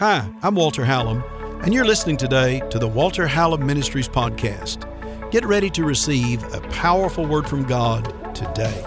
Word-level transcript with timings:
Hi, 0.00 0.26
I'm 0.42 0.54
Walter 0.54 0.82
Hallam, 0.82 1.22
and 1.62 1.74
you're 1.74 1.84
listening 1.84 2.16
today 2.16 2.62
to 2.70 2.78
the 2.78 2.88
Walter 2.88 3.26
Hallam 3.26 3.66
Ministries 3.66 4.08
podcast. 4.08 4.88
Get 5.30 5.44
ready 5.44 5.68
to 5.68 5.84
receive 5.84 6.42
a 6.54 6.60
powerful 6.70 7.26
word 7.26 7.46
from 7.46 7.64
God 7.64 8.34
today. 8.34 8.82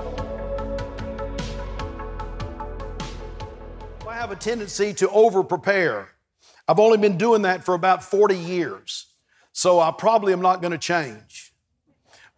I 4.08 4.16
have 4.16 4.32
a 4.32 4.36
tendency 4.36 4.92
to 4.96 5.10
over 5.12 5.44
prepare. 5.44 6.10
I've 6.68 6.80
only 6.80 6.98
been 6.98 7.20
doing 7.20 7.44
that 7.44 7.64
for 7.64 7.76
about 7.76 8.04
40 8.04 8.36
years, 8.36 9.06
so 9.52 9.80
I 9.80 9.92
probably 9.92 10.34
am 10.34 10.42
not 10.42 10.62
going 10.62 10.72
to 10.72 10.80
change. 10.80 11.54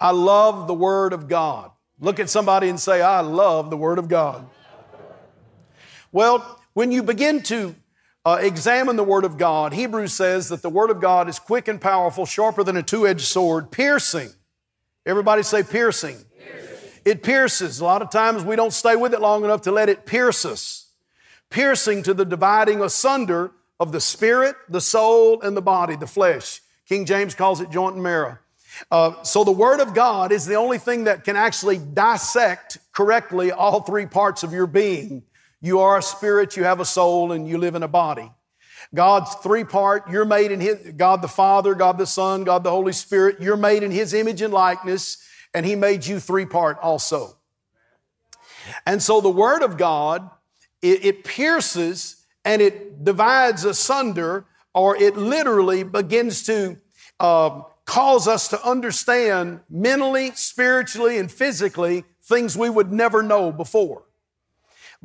I 0.02 0.12
love 0.12 0.68
the 0.68 0.74
Word 0.74 1.14
of 1.14 1.30
God. 1.30 1.72
Look 2.02 2.20
at 2.20 2.30
somebody 2.30 2.68
and 2.68 2.78
say, 2.78 3.02
I 3.02 3.22
love 3.22 3.70
the 3.70 3.78
Word 3.78 4.00
of 4.00 4.10
God. 4.10 4.46
Well, 6.12 6.60
when 6.74 6.92
you 6.92 7.04
begin 7.04 7.42
to 7.44 7.74
uh, 8.26 8.40
examine 8.42 8.96
the 8.96 9.04
Word 9.04 9.24
of 9.24 9.38
God, 9.38 9.74
Hebrews 9.74 10.12
says 10.12 10.50
that 10.50 10.64
the 10.64 10.70
Word 10.70 10.90
of 10.90 11.00
God 11.00 11.30
is 11.30 11.38
quick 11.38 11.68
and 11.68 11.80
powerful, 11.80 12.26
sharper 12.26 12.64
than 12.64 12.76
a 12.76 12.82
two 12.82 13.08
edged 13.08 13.26
sword, 13.26 13.70
piercing. 13.70 14.30
Everybody 15.06 15.44
say 15.44 15.62
piercing. 15.62 16.18
piercing. 16.40 16.90
It 17.06 17.22
pierces. 17.22 17.80
A 17.80 17.86
lot 17.86 18.02
of 18.02 18.10
times 18.10 18.44
we 18.44 18.56
don't 18.56 18.74
stay 18.74 18.96
with 18.96 19.14
it 19.14 19.22
long 19.22 19.44
enough 19.44 19.62
to 19.62 19.72
let 19.72 19.90
it 19.90 20.08
pierce 20.08 20.44
us. 20.44 20.90
Piercing 21.52 22.02
to 22.04 22.16
the 22.16 22.26
dividing 22.26 22.82
asunder 22.82 23.52
of 23.80 23.92
the 23.92 24.02
spirit, 24.02 24.56
the 24.70 24.82
soul, 24.82 25.40
and 25.42 25.56
the 25.56 25.62
body, 25.62 25.96
the 25.96 26.08
flesh. 26.08 26.62
King 26.90 27.06
James 27.06 27.36
calls 27.36 27.62
it 27.62 27.70
joint 27.70 27.94
and 27.94 28.04
marrow. 28.04 28.40
Uh, 28.90 29.22
so 29.22 29.44
the 29.44 29.52
Word 29.52 29.80
of 29.80 29.94
God 29.94 30.32
is 30.32 30.48
the 30.48 30.56
only 30.56 30.80
thing 30.80 31.04
that 31.04 31.24
can 31.24 31.36
actually 31.36 31.78
dissect 31.78 32.80
correctly 32.92 33.52
all 33.52 33.82
three 33.82 34.08
parts 34.08 34.42
of 34.42 34.52
your 34.52 34.68
being 34.68 35.22
you 35.66 35.80
are 35.80 35.98
a 35.98 36.02
spirit, 36.02 36.56
you 36.56 36.64
have 36.64 36.80
a 36.80 36.86
soul, 36.86 37.32
and 37.32 37.48
you 37.48 37.58
live 37.58 37.74
in 37.74 37.82
a 37.82 37.88
body. 37.88 38.32
God's 38.94 39.34
three 39.36 39.64
part, 39.64 40.10
you're 40.10 40.26
made 40.26 40.52
in 40.52 40.62
His, 40.62 40.94
God 40.96 41.22
the 41.22 41.28
Father, 41.28 41.74
God 41.74 41.98
the 41.98 42.06
Son, 42.06 42.44
God 42.44 42.64
the 42.64 42.70
Holy 42.70 42.94
Spirit, 42.94 43.42
you're 43.42 43.58
made 43.58 43.82
in 43.82 43.92
His 43.92 44.14
image 44.14 44.42
and 44.42 44.54
likeness, 44.54 45.18
and 45.54 45.66
He 45.66 45.76
made 45.76 46.06
you 46.06 46.20
three 46.20 46.46
part 46.46 46.78
also. 46.82 47.38
And 48.86 49.02
so 49.02 49.22
the 49.22 49.30
Word 49.30 49.64
of 49.64 49.78
God, 49.78 50.30
it, 50.82 51.04
it 51.04 51.24
pierces 51.24 52.24
and 52.44 52.62
it 52.62 53.04
divides 53.04 53.66
asunder, 53.66 54.46
or 54.74 54.96
it 54.96 55.18
literally 55.18 55.82
begins 55.84 56.44
to 56.44 56.78
uh, 57.20 57.62
cause 57.86 58.28
us 58.28 58.50
to 58.50 58.64
understand 58.64 59.62
mentally, 59.68 60.32
spiritually, 60.32 61.18
and 61.18 61.32
physically 61.32 62.04
things 62.22 62.56
we 62.56 62.70
would 62.70 62.92
never 62.92 63.24
know 63.24 63.52
before 63.52 64.06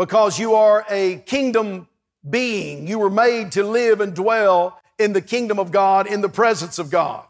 because 0.01 0.39
you 0.39 0.55
are 0.55 0.83
a 0.89 1.17
kingdom 1.27 1.87
being. 2.31 2.87
You 2.89 2.99
were 2.99 3.11
made 3.11 3.53
to 3.53 3.63
live 3.63 4.01
and 4.01 4.15
dwell 4.15 4.81
in 4.99 5.13
the 5.13 5.21
kingdom 5.21 5.59
of 5.59 5.73
God, 5.73 6.07
in 6.07 6.23
the 6.23 6.29
presence 6.31 6.79
of 6.79 6.89
God. 6.89 7.27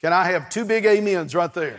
Can 0.00 0.14
I 0.14 0.24
have 0.28 0.48
two 0.48 0.64
big 0.64 0.86
amens 0.86 1.34
right 1.34 1.52
there? 1.52 1.78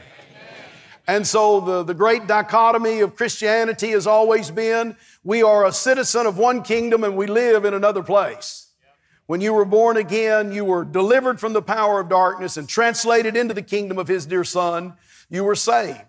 And 1.07 1.25
so 1.25 1.61
the, 1.61 1.81
the 1.81 1.95
great 1.95 2.27
dichotomy 2.27 2.99
of 2.99 3.15
Christianity 3.15 3.89
has 3.89 4.05
always 4.05 4.51
been 4.51 4.95
we 5.23 5.41
are 5.41 5.65
a 5.65 5.71
citizen 5.71 6.27
of 6.27 6.37
one 6.37 6.61
kingdom 6.61 7.03
and 7.03 7.17
we 7.17 7.25
live 7.25 7.65
in 7.65 7.73
another 7.73 8.03
place. 8.03 8.67
When 9.25 9.41
you 9.41 9.51
were 9.51 9.65
born 9.65 9.97
again, 9.97 10.51
you 10.51 10.63
were 10.63 10.85
delivered 10.85 11.39
from 11.39 11.53
the 11.53 11.63
power 11.63 12.01
of 12.01 12.07
darkness 12.09 12.55
and 12.55 12.69
translated 12.69 13.35
into 13.35 13.55
the 13.55 13.63
kingdom 13.63 13.97
of 13.97 14.07
His 14.07 14.27
dear 14.27 14.43
Son. 14.43 14.93
You 15.27 15.43
were 15.43 15.55
saved. 15.55 16.05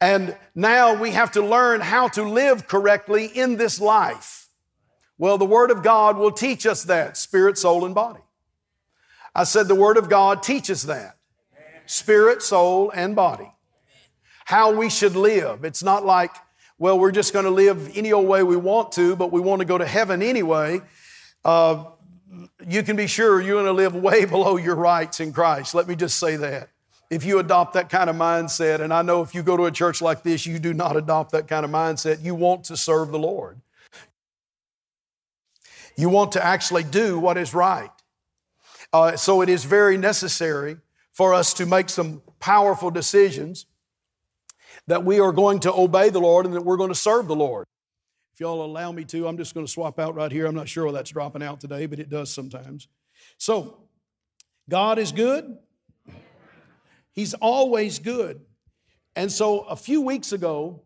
And 0.00 0.36
now 0.54 0.94
we 0.94 1.10
have 1.10 1.32
to 1.32 1.42
learn 1.42 1.80
how 1.80 2.08
to 2.08 2.22
live 2.22 2.68
correctly 2.68 3.26
in 3.26 3.56
this 3.56 3.80
life. 3.80 4.48
Well, 5.18 5.38
the 5.38 5.44
Word 5.44 5.70
of 5.70 5.82
God 5.82 6.16
will 6.16 6.30
teach 6.30 6.66
us 6.66 6.84
that 6.84 7.16
spirit, 7.16 7.58
soul, 7.58 7.84
and 7.84 7.94
body. 7.94 8.20
I 9.34 9.44
said 9.44 9.66
the 9.66 9.74
Word 9.74 9.96
of 9.96 10.08
God 10.08 10.42
teaches 10.42 10.84
that 10.84 11.16
spirit, 11.86 12.42
soul, 12.42 12.90
and 12.90 13.16
body. 13.16 13.52
How 14.44 14.72
we 14.72 14.88
should 14.88 15.16
live. 15.16 15.64
It's 15.64 15.82
not 15.82 16.04
like, 16.04 16.30
well, 16.78 16.98
we're 16.98 17.12
just 17.12 17.32
going 17.32 17.44
to 17.44 17.50
live 17.50 17.96
any 17.96 18.12
old 18.12 18.28
way 18.28 18.44
we 18.44 18.56
want 18.56 18.92
to, 18.92 19.16
but 19.16 19.32
we 19.32 19.40
want 19.40 19.60
to 19.60 19.66
go 19.66 19.76
to 19.76 19.86
heaven 19.86 20.22
anyway. 20.22 20.80
Uh, 21.44 21.84
you 22.66 22.82
can 22.84 22.94
be 22.94 23.08
sure 23.08 23.40
you're 23.40 23.56
going 23.56 23.66
to 23.66 23.72
live 23.72 23.94
way 23.96 24.24
below 24.26 24.56
your 24.56 24.76
rights 24.76 25.18
in 25.18 25.32
Christ. 25.32 25.74
Let 25.74 25.88
me 25.88 25.96
just 25.96 26.18
say 26.18 26.36
that 26.36 26.70
if 27.10 27.24
you 27.24 27.38
adopt 27.38 27.72
that 27.74 27.88
kind 27.88 28.10
of 28.10 28.16
mindset, 28.16 28.80
and 28.80 28.92
I 28.92 29.02
know 29.02 29.22
if 29.22 29.34
you 29.34 29.42
go 29.42 29.56
to 29.56 29.64
a 29.64 29.70
church 29.70 30.02
like 30.02 30.22
this, 30.22 30.46
you 30.46 30.58
do 30.58 30.74
not 30.74 30.96
adopt 30.96 31.32
that 31.32 31.48
kind 31.48 31.64
of 31.64 31.70
mindset, 31.70 32.22
you 32.22 32.34
want 32.34 32.64
to 32.64 32.76
serve 32.76 33.10
the 33.10 33.18
Lord. 33.18 33.60
You 35.96 36.08
want 36.08 36.32
to 36.32 36.44
actually 36.44 36.84
do 36.84 37.18
what 37.18 37.36
is 37.38 37.54
right. 37.54 37.90
Uh, 38.92 39.16
so 39.16 39.40
it 39.40 39.48
is 39.48 39.64
very 39.64 39.96
necessary 39.96 40.76
for 41.12 41.34
us 41.34 41.52
to 41.54 41.66
make 41.66 41.88
some 41.88 42.22
powerful 42.40 42.90
decisions 42.90 43.66
that 44.86 45.04
we 45.04 45.18
are 45.18 45.32
going 45.32 45.60
to 45.60 45.72
obey 45.72 46.08
the 46.08 46.20
Lord 46.20 46.46
and 46.46 46.54
that 46.54 46.62
we're 46.62 46.76
going 46.76 46.90
to 46.90 46.94
serve 46.94 47.26
the 47.26 47.36
Lord. 47.36 47.66
If 48.32 48.40
y'all 48.40 48.64
allow 48.64 48.92
me 48.92 49.04
to, 49.06 49.26
I'm 49.26 49.36
just 49.36 49.52
going 49.52 49.66
to 49.66 49.72
swap 49.72 49.98
out 49.98 50.14
right 50.14 50.30
here. 50.30 50.46
I'm 50.46 50.54
not 50.54 50.68
sure 50.68 50.92
that's 50.92 51.10
dropping 51.10 51.42
out 51.42 51.60
today, 51.60 51.86
but 51.86 51.98
it 51.98 52.08
does 52.08 52.32
sometimes. 52.32 52.86
So, 53.36 53.78
God 54.70 54.98
is 54.98 55.10
good. 55.10 55.58
He's 57.18 57.34
always 57.34 57.98
good. 57.98 58.42
And 59.16 59.32
so 59.32 59.62
a 59.62 59.74
few 59.74 60.02
weeks 60.02 60.30
ago, 60.30 60.84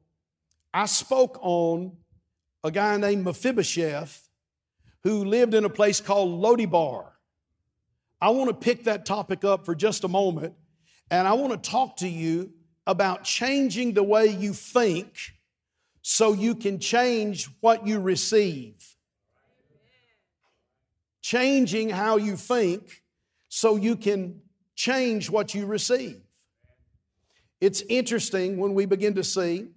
I 0.73 0.87
spoke 0.87 1.39
on 1.43 1.99
a 2.65 2.71
guy 2.71 2.97
named 2.97 3.27
Mephibosheth 3.27 4.31
who 5.03 5.27
lived 5.27 5.53
in 5.53 5.67
a 5.67 5.69
place 5.69 6.01
called 6.01 6.43
Lodibar. 6.43 7.05
I 8.19 8.31
want 8.31 8.49
to 8.49 8.55
pick 8.55 8.85
that 8.85 9.05
topic 9.05 9.45
up 9.45 9.67
for 9.67 9.75
just 9.75 10.05
a 10.05 10.09
moment, 10.09 10.55
and 11.11 11.29
I 11.29 11.35
want 11.35 11.53
to 11.53 11.71
talk 11.71 11.99
to 11.99 12.09
you 12.09 12.55
about 12.87 13.25
changing 13.25 13.93
the 13.93 14.03
way 14.03 14.29
you 14.29 14.55
think 14.55 15.15
so 16.01 16.33
you 16.33 16.55
can 16.55 16.79
change 16.79 17.51
what 17.61 17.87
you 17.87 18.01
receive. 18.01 18.97
Changing 21.21 21.91
how 21.91 22.17
you 22.17 22.39
think 22.39 23.03
so 23.51 23.77
you 23.77 23.97
can 23.97 24.41
change 24.75 25.31
what 25.31 25.55
you 25.55 25.67
receive. 25.67 26.21
It's 27.61 27.83
interesting 27.89 28.57
when 28.59 28.75
we 28.75 28.87
begin 28.87 29.15
to 29.15 29.25
see. 29.25 29.69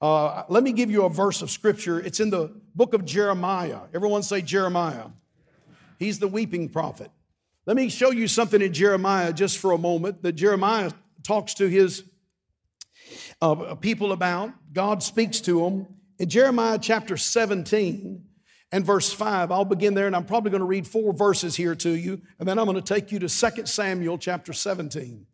Uh, 0.00 0.42
let 0.48 0.62
me 0.62 0.72
give 0.72 0.90
you 0.90 1.04
a 1.04 1.08
verse 1.08 1.42
of 1.42 1.50
scripture. 1.50 2.00
It's 2.00 2.20
in 2.20 2.30
the 2.30 2.52
book 2.74 2.92
of 2.92 3.04
Jeremiah. 3.04 3.80
Everyone 3.94 4.22
say 4.22 4.42
Jeremiah. 4.42 5.06
He's 5.98 6.18
the 6.18 6.28
weeping 6.28 6.68
prophet. 6.68 7.10
Let 7.64 7.76
me 7.76 7.88
show 7.88 8.10
you 8.10 8.26
something 8.26 8.60
in 8.60 8.72
Jeremiah 8.72 9.32
just 9.32 9.58
for 9.58 9.70
a 9.70 9.78
moment 9.78 10.22
that 10.22 10.32
Jeremiah 10.32 10.90
talks 11.22 11.54
to 11.54 11.68
his 11.68 12.02
uh, 13.40 13.76
people 13.76 14.10
about. 14.10 14.52
God 14.72 15.02
speaks 15.02 15.40
to 15.42 15.60
them. 15.60 15.86
In 16.18 16.28
Jeremiah 16.28 16.78
chapter 16.80 17.16
17, 17.16 18.24
and 18.72 18.84
verse 18.84 19.12
5. 19.12 19.52
I'll 19.52 19.66
begin 19.66 19.94
there 19.94 20.06
and 20.06 20.16
I'm 20.16 20.24
probably 20.24 20.50
going 20.50 20.60
to 20.60 20.66
read 20.66 20.86
four 20.86 21.12
verses 21.12 21.54
here 21.54 21.74
to 21.76 21.90
you, 21.90 22.22
and 22.38 22.48
then 22.48 22.58
I'm 22.58 22.64
going 22.64 22.80
to 22.80 22.94
take 22.94 23.12
you 23.12 23.18
to 23.20 23.28
2 23.28 23.66
Samuel 23.66 24.18
chapter 24.18 24.52
17. 24.52 25.26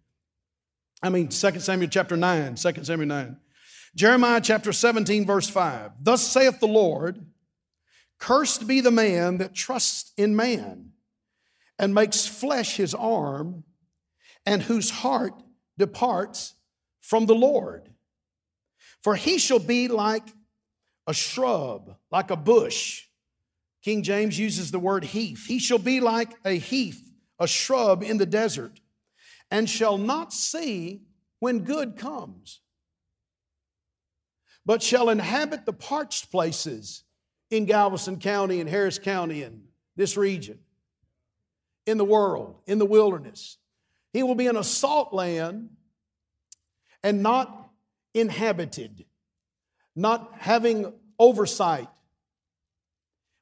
I 1.01 1.09
mean, 1.09 1.29
2 1.29 1.61
Samuel 1.61 1.89
chapter 1.89 2.17
9, 2.17 2.57
2 2.57 2.85
Samuel 2.85 3.09
9. 3.09 3.37
Jeremiah 3.95 4.41
chapter 4.41 4.73
17, 4.73 5.25
verse 5.25 5.49
5. 5.49 5.93
Thus 6.03 6.27
saith 6.27 6.61
the 6.61 6.67
Lord, 6.67 7.25
Cursed 8.19 8.67
be 8.67 8.81
the 8.81 8.91
man 8.91 9.39
that 9.39 9.55
trusts 9.55 10.13
in 10.17 10.35
man 10.35 10.91
and 11.79 11.95
makes 11.95 12.27
flesh 12.27 12.77
his 12.77 12.93
arm, 12.93 13.63
and 14.45 14.63
whose 14.63 14.91
heart 14.91 15.35
departs 15.79 16.55
from 17.01 17.27
the 17.27 17.35
Lord. 17.35 17.91
For 19.03 19.15
he 19.15 19.39
shall 19.39 19.61
be 19.61 19.87
like 19.87 20.27
a 21.07 21.15
shrub, 21.15 21.95
like 22.11 22.33
a 22.33 22.37
bush 22.37 23.05
King 23.89 24.03
James 24.03 24.39
uses 24.39 24.71
the 24.71 24.79
word 24.79 25.03
heath. 25.03 25.47
He 25.47 25.59
shall 25.59 25.79
be 25.79 26.01
like 26.01 26.35
a 26.45 26.59
heath, 26.59 27.11
a 27.39 27.49
shrub 27.49 28.03
in 28.03 28.19
the 28.19 28.27
desert, 28.27 28.81
and 29.51 29.67
shall 29.67 29.97
not 29.97 30.31
see 30.31 31.05
when 31.39 31.61
good 31.61 31.97
comes, 31.97 32.61
but 34.67 34.83
shall 34.83 35.09
inhabit 35.09 35.65
the 35.65 35.73
parched 35.73 36.31
places 36.31 37.05
in 37.51 37.65
Galveston 37.65 38.19
County 38.19 38.61
and 38.61 38.69
Harris 38.69 38.99
County 38.99 39.43
and 39.43 39.63
this 39.97 40.19
region, 40.19 40.59
in 41.87 41.97
the 41.97 42.05
world, 42.05 42.57
in 42.67 42.79
the 42.79 42.85
wilderness. 42.85 43.57
He 44.13 44.23
will 44.23 44.35
be 44.35 44.49
in 44.49 44.57
a 44.57 44.65
salt 44.65 45.15
land 45.15 45.71
and 47.03 47.23
not 47.23 47.71
inhabited, 48.13 49.07
not 49.97 50.31
having 50.37 50.93
oversight 51.19 51.89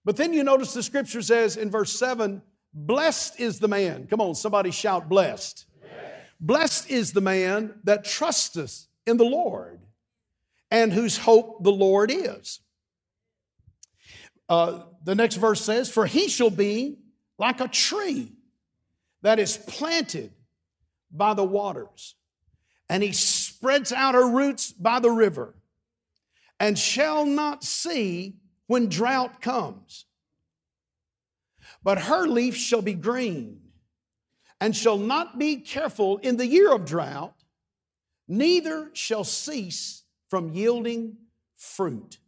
but 0.07 0.17
then 0.17 0.33
you 0.33 0.45
notice 0.45 0.73
the 0.73 0.85
scripture 0.85 1.21
says 1.21 1.57
in 1.57 1.69
verse 1.69 1.99
7 1.99 2.41
Blessed 2.73 3.41
is 3.41 3.59
the 3.59 3.69
man. 3.69 4.07
Come 4.07 4.21
on, 4.21 4.35
somebody 4.35 4.71
shout, 4.71 5.09
blessed. 5.09 5.67
Blessed 6.39 6.91
is 6.91 7.13
the 7.13 7.21
man 7.21 7.75
that 7.85 8.05
trusteth 8.05 8.87
in 9.07 9.17
the 9.17 9.25
Lord 9.25 9.81
and 10.71 10.93
whose 10.93 11.19
hope 11.19 11.65
the 11.65 11.73
Lord 11.73 12.13
is. 12.13 12.61
Uh, 14.49 14.83
the 15.03 15.15
next 15.15 15.37
verse 15.37 15.61
says, 15.61 15.91
For 15.91 16.07
he 16.07 16.29
shall 16.29 16.51
be 16.51 16.99
like 17.39 17.61
a 17.61 17.69
tree 17.69 18.33
that 19.23 19.41
is 19.41 19.57
planted 19.57 20.33
by 21.11 21.35
the 21.35 21.45
waters, 21.45 22.15
and 22.89 23.03
he 23.03 23.13
spreads 23.13 23.91
out 23.91 24.15
her 24.15 24.29
roots 24.31 24.71
by 24.71 25.01
the 25.01 25.11
river, 25.11 25.57
and 26.61 26.79
shall 26.79 27.27
not 27.27 27.65
see 27.65 28.37
when 28.67 28.89
drought 28.89 29.41
comes. 29.41 30.07
But 31.83 32.03
her 32.03 32.27
leaf 32.27 32.57
shall 32.57 32.83
be 32.83 32.95
green, 32.95 33.61
and 34.61 34.75
shall 34.75 34.99
not 34.99 35.39
be 35.39 35.57
careful 35.57 36.19
in 36.19 36.37
the 36.37 36.47
year 36.47 36.73
of 36.73 36.85
drought, 36.85 37.35
neither 38.29 38.91
shall 38.93 39.25
cease 39.25 40.03
from 40.29 40.53
yielding 40.53 41.17
fruit. 41.57 42.19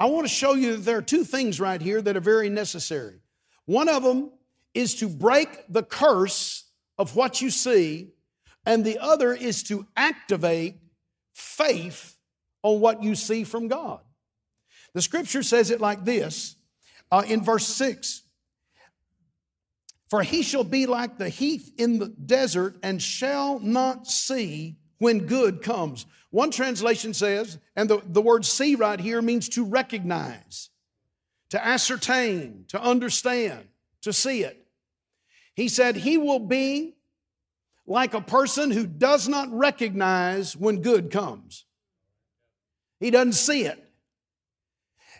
I 0.00 0.06
want 0.06 0.26
to 0.26 0.32
show 0.32 0.54
you 0.54 0.76
that 0.76 0.84
there 0.84 0.98
are 0.98 1.02
two 1.02 1.24
things 1.24 1.60
right 1.60 1.80
here 1.80 2.00
that 2.00 2.16
are 2.16 2.20
very 2.20 2.48
necessary. 2.48 3.20
One 3.64 3.88
of 3.88 4.02
them 4.02 4.30
is 4.74 4.94
to 4.96 5.08
break 5.08 5.64
the 5.68 5.82
curse 5.82 6.64
of 6.98 7.16
what 7.16 7.40
you 7.40 7.50
see, 7.50 8.12
and 8.64 8.84
the 8.84 8.98
other 8.98 9.34
is 9.34 9.62
to 9.64 9.86
activate 9.96 10.76
faith 11.34 12.16
on 12.62 12.80
what 12.80 13.02
you 13.02 13.14
see 13.14 13.44
from 13.44 13.68
God. 13.68 14.00
The 14.94 15.02
scripture 15.02 15.42
says 15.42 15.70
it 15.70 15.80
like 15.80 16.04
this 16.04 16.56
uh, 17.10 17.24
in 17.26 17.42
verse 17.42 17.66
6 17.66 18.22
For 20.08 20.22
he 20.22 20.42
shall 20.42 20.64
be 20.64 20.86
like 20.86 21.18
the 21.18 21.28
heath 21.28 21.72
in 21.78 21.98
the 21.98 22.08
desert 22.08 22.76
and 22.82 23.00
shall 23.00 23.58
not 23.60 24.06
see 24.06 24.76
when 24.98 25.26
good 25.26 25.62
comes. 25.62 26.06
One 26.30 26.50
translation 26.50 27.14
says, 27.14 27.58
and 27.74 27.88
the, 27.88 28.02
the 28.04 28.20
word 28.20 28.44
see 28.44 28.74
right 28.74 29.00
here 29.00 29.22
means 29.22 29.48
to 29.50 29.64
recognize, 29.64 30.68
to 31.50 31.64
ascertain, 31.64 32.66
to 32.68 32.80
understand, 32.80 33.68
to 34.02 34.12
see 34.12 34.42
it. 34.42 34.66
He 35.54 35.68
said, 35.68 35.96
He 35.96 36.18
will 36.18 36.40
be 36.40 36.96
like 37.86 38.12
a 38.12 38.20
person 38.20 38.70
who 38.70 38.86
does 38.86 39.28
not 39.28 39.48
recognize 39.50 40.54
when 40.54 40.82
good 40.82 41.10
comes. 41.10 41.64
He 43.00 43.10
doesn't 43.10 43.32
see 43.32 43.64
it. 43.64 43.87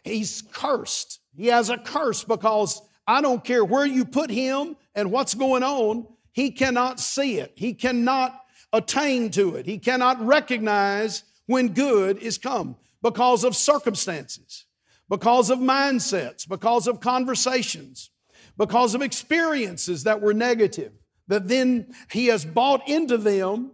He's 0.05 0.43
cursed. 0.53 1.21
He 1.37 1.47
has 1.47 1.71
a 1.71 1.79
curse 1.79 2.25
because 2.25 2.81
I 3.07 3.21
don't 3.21 3.45
care 3.45 3.65
where 3.65 3.87
you 3.87 4.05
put 4.05 4.31
him 4.31 4.77
and 4.95 5.11
what's 5.11 5.35
going 5.35 5.63
on, 5.63 6.07
he 6.33 6.51
cannot 6.51 7.01
see 7.01 7.39
it. 7.39 7.53
He 7.57 7.75
cannot 7.75 8.39
attain 8.73 9.31
to 9.31 9.57
it. 9.57 9.67
He 9.67 9.79
cannot 9.79 10.25
recognize 10.25 11.25
when 11.47 11.69
good 11.69 12.19
is 12.19 12.37
come 12.39 12.77
because 13.03 13.45
of 13.45 13.57
circumstances, 13.57 14.67
because 15.09 15.51
of 15.51 15.59
mindsets, 15.59 16.47
because 16.47 16.87
of 16.87 17.01
conversations, 17.01 18.11
because 18.57 18.95
of 18.95 19.03
experiences 19.03 20.05
that 20.05 20.21
were 20.21 20.35
negative, 20.35 20.93
that 21.29 21.49
then 21.49 21.95
he 22.11 22.27
has 22.27 22.45
bought 22.45 22.87
into 22.89 23.17
them 23.17 23.73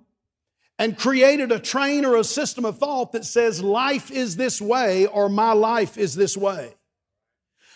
and 0.78 0.98
created 0.98 1.52
a 1.52 1.58
train 1.58 2.04
or 2.04 2.16
a 2.16 2.24
system 2.24 2.64
of 2.64 2.78
thought 2.78 3.12
that 3.12 3.24
says 3.24 3.62
life 3.62 4.10
is 4.10 4.36
this 4.36 4.60
way 4.60 5.06
or 5.06 5.28
my 5.28 5.52
life 5.52 5.96
is 5.96 6.14
this 6.14 6.36
way. 6.36 6.74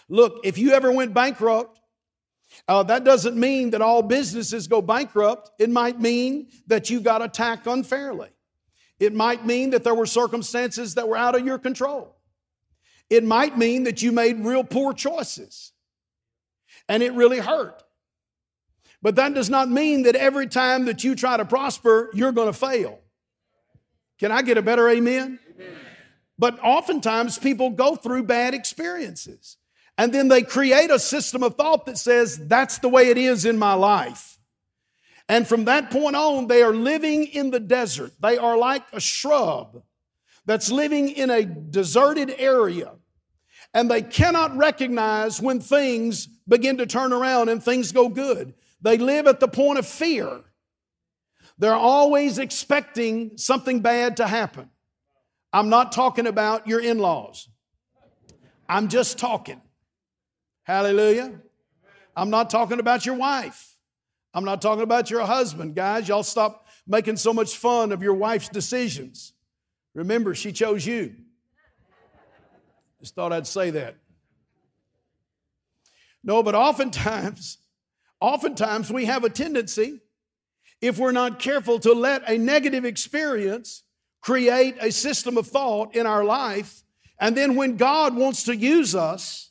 Look, 0.08 0.40
if 0.44 0.58
you 0.58 0.72
ever 0.72 0.90
went 0.90 1.14
bankrupt, 1.14 1.80
uh, 2.66 2.82
that 2.84 3.04
doesn't 3.04 3.36
mean 3.36 3.70
that 3.70 3.82
all 3.82 4.02
businesses 4.02 4.66
go 4.66 4.82
bankrupt. 4.82 5.50
It 5.58 5.70
might 5.70 6.00
mean 6.00 6.48
that 6.66 6.90
you 6.90 7.00
got 7.00 7.22
attacked 7.22 7.66
unfairly. 7.66 8.30
It 8.98 9.14
might 9.14 9.46
mean 9.46 9.70
that 9.70 9.84
there 9.84 9.94
were 9.94 10.06
circumstances 10.06 10.94
that 10.94 11.08
were 11.08 11.16
out 11.16 11.36
of 11.36 11.46
your 11.46 11.58
control. 11.58 12.16
It 13.10 13.22
might 13.22 13.56
mean 13.56 13.84
that 13.84 14.02
you 14.02 14.12
made 14.12 14.40
real 14.40 14.64
poor 14.64 14.92
choices 14.92 15.72
and 16.88 17.02
it 17.02 17.12
really 17.12 17.38
hurt. 17.38 17.82
But 19.00 19.16
that 19.16 19.34
does 19.34 19.48
not 19.48 19.68
mean 19.68 20.02
that 20.02 20.16
every 20.16 20.48
time 20.48 20.86
that 20.86 21.04
you 21.04 21.14
try 21.14 21.36
to 21.36 21.44
prosper, 21.44 22.10
you're 22.12 22.32
going 22.32 22.52
to 22.52 22.58
fail. 22.58 22.98
Can 24.18 24.32
I 24.32 24.42
get 24.42 24.58
a 24.58 24.62
better 24.62 24.88
amen? 24.88 25.38
amen? 25.54 25.76
But 26.38 26.58
oftentimes 26.62 27.38
people 27.38 27.70
go 27.70 27.94
through 27.94 28.24
bad 28.24 28.54
experiences. 28.54 29.56
And 29.96 30.12
then 30.12 30.28
they 30.28 30.42
create 30.42 30.90
a 30.90 30.98
system 30.98 31.42
of 31.42 31.56
thought 31.56 31.86
that 31.86 31.98
says, 31.98 32.38
that's 32.46 32.78
the 32.78 32.88
way 32.88 33.08
it 33.08 33.18
is 33.18 33.44
in 33.44 33.58
my 33.58 33.74
life. 33.74 34.38
And 35.28 35.46
from 35.46 35.66
that 35.66 35.90
point 35.90 36.16
on, 36.16 36.46
they 36.46 36.62
are 36.62 36.72
living 36.72 37.26
in 37.26 37.50
the 37.50 37.60
desert. 37.60 38.12
They 38.20 38.38
are 38.38 38.56
like 38.56 38.84
a 38.92 39.00
shrub 39.00 39.82
that's 40.46 40.70
living 40.70 41.10
in 41.10 41.30
a 41.30 41.44
deserted 41.44 42.34
area. 42.38 42.92
And 43.74 43.90
they 43.90 44.00
cannot 44.00 44.56
recognize 44.56 45.40
when 45.42 45.60
things 45.60 46.26
begin 46.48 46.78
to 46.78 46.86
turn 46.86 47.12
around 47.12 47.50
and 47.50 47.62
things 47.62 47.92
go 47.92 48.08
good. 48.08 48.54
They 48.80 48.98
live 48.98 49.26
at 49.26 49.40
the 49.40 49.48
point 49.48 49.78
of 49.78 49.86
fear. 49.86 50.42
They're 51.58 51.74
always 51.74 52.38
expecting 52.38 53.36
something 53.36 53.80
bad 53.80 54.18
to 54.18 54.26
happen. 54.26 54.70
I'm 55.52 55.68
not 55.68 55.92
talking 55.92 56.26
about 56.26 56.68
your 56.68 56.80
in 56.80 56.98
laws. 56.98 57.48
I'm 58.68 58.88
just 58.88 59.18
talking 59.18 59.60
Hallelujah. 60.68 61.40
I'm 62.14 62.28
not 62.28 62.50
talking 62.50 62.78
about 62.78 63.06
your 63.06 63.14
wife. 63.14 63.74
I'm 64.34 64.44
not 64.44 64.60
talking 64.60 64.82
about 64.82 65.10
your 65.10 65.24
husband. 65.24 65.74
Guys, 65.74 66.06
y'all 66.06 66.22
stop 66.22 66.66
making 66.86 67.16
so 67.16 67.32
much 67.32 67.56
fun 67.56 67.90
of 67.90 68.02
your 68.02 68.12
wife's 68.12 68.50
decisions. 68.50 69.32
Remember, 69.94 70.34
she 70.34 70.52
chose 70.52 70.84
you. 70.84 71.14
Just 73.00 73.14
thought 73.14 73.32
I'd 73.32 73.46
say 73.46 73.70
that. 73.70 73.96
No, 76.22 76.42
but 76.42 76.54
oftentimes, 76.54 77.56
oftentimes 78.20 78.92
we 78.92 79.04
have 79.06 79.24
a 79.24 79.30
tendency, 79.30 80.00
if 80.80 80.98
we're 80.98 81.12
not 81.12 81.38
careful, 81.38 81.78
to 81.80 81.92
let 81.92 82.28
a 82.28 82.38
negative 82.38 82.84
experience 82.84 83.82
create 84.20 84.76
a 84.80 84.90
system 84.90 85.36
of 85.36 85.46
thought 85.46 85.94
in 85.94 86.06
our 86.06 86.24
life. 86.24 86.82
And 87.20 87.36
then 87.36 87.56
when 87.56 87.76
God 87.76 88.16
wants 88.16 88.44
to 88.44 88.56
use 88.56 88.94
us, 88.94 89.50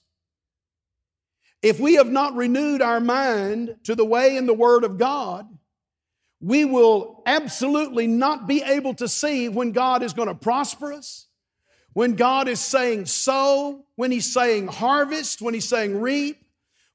if 1.62 1.80
we 1.80 1.96
have 1.96 2.10
not 2.10 2.36
renewed 2.36 2.82
our 2.82 3.00
mind 3.00 3.76
to 3.84 3.96
the 3.96 4.06
way 4.06 4.38
and 4.38 4.48
the 4.48 4.54
Word 4.54 4.84
of 4.84 4.98
God, 4.98 5.48
we 6.40 6.66
will 6.66 7.24
absolutely 7.26 8.06
not 8.08 8.48
be 8.48 8.62
able 8.62 8.94
to 8.96 9.08
see 9.08 9.50
when 9.50 9.72
God 9.72 10.04
is 10.04 10.14
going 10.14 10.28
to 10.28 10.36
prosper 10.36 10.94
us, 10.94 11.28
when 11.94 12.14
God 12.14 12.48
is 12.48 12.60
saying 12.60 13.08
sow, 13.08 13.86
when 13.96 14.12
He's 14.12 14.32
saying 14.32 14.68
harvest, 14.68 15.42
when 15.42 15.56
He's 15.56 15.68
saying 15.68 16.00
reap, 16.00 16.38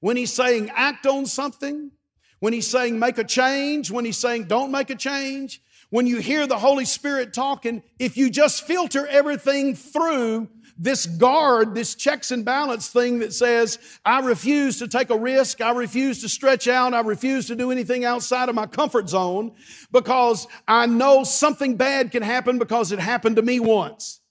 when 0.03 0.17
He's 0.17 0.33
saying 0.33 0.69
act 0.75 1.07
on 1.07 1.27
something, 1.27 1.93
when 2.41 2.53
He's 2.53 2.67
saying 2.67 2.99
make 2.99 3.19
a 3.19 3.25
change, 3.25 3.89
when 3.89 4.05
He's 4.05 4.19
saying 4.19 4.45
don't 4.45 4.73
make 4.73 4.91
a 4.91 4.97
change. 4.97 5.63
When 5.91 6.09
you 6.09 6.19
hear 6.19 6.47
the 6.47 6.59
Holy 6.59 6.87
Spirit 6.87 7.33
talking, 7.33 7.83
if 7.99 8.17
you 8.17 8.29
just 8.31 8.67
filter 8.67 9.07
everything 9.07 9.77
through 9.77 10.49
this 10.77 11.07
guard, 11.07 11.75
this 11.75 11.95
checks 11.95 12.33
and 12.33 12.45
balance 12.45 12.89
thing 12.89 13.21
that 13.21 13.33
says, 13.33 13.79
I 14.05 14.21
refuse 14.21 14.81
to 14.81 14.89
take 14.89 15.11
a 15.11 15.17
risk, 15.19 15.61
I 15.61 15.71
refuse 15.71 16.23
to 16.23 16.29
stretch 16.29 16.67
out, 16.67 16.95
I 16.95 17.01
refuse 17.03 17.47
to 17.47 17.55
do 17.55 17.71
anything 17.71 18.05
outside 18.05 18.49
of 18.49 18.57
my 18.57 18.67
comfort 18.67 19.09
zone 19.09 19.53
because 19.93 20.49
I 20.67 20.87
know 20.87 21.23
something 21.23 21.77
bad 21.77 22.11
can 22.11 22.23
happen 22.23 22.59
because 22.59 22.91
it 22.91 22.99
happened 22.99 23.37
to 23.37 23.43
me 23.43 23.61
once. 23.61 24.22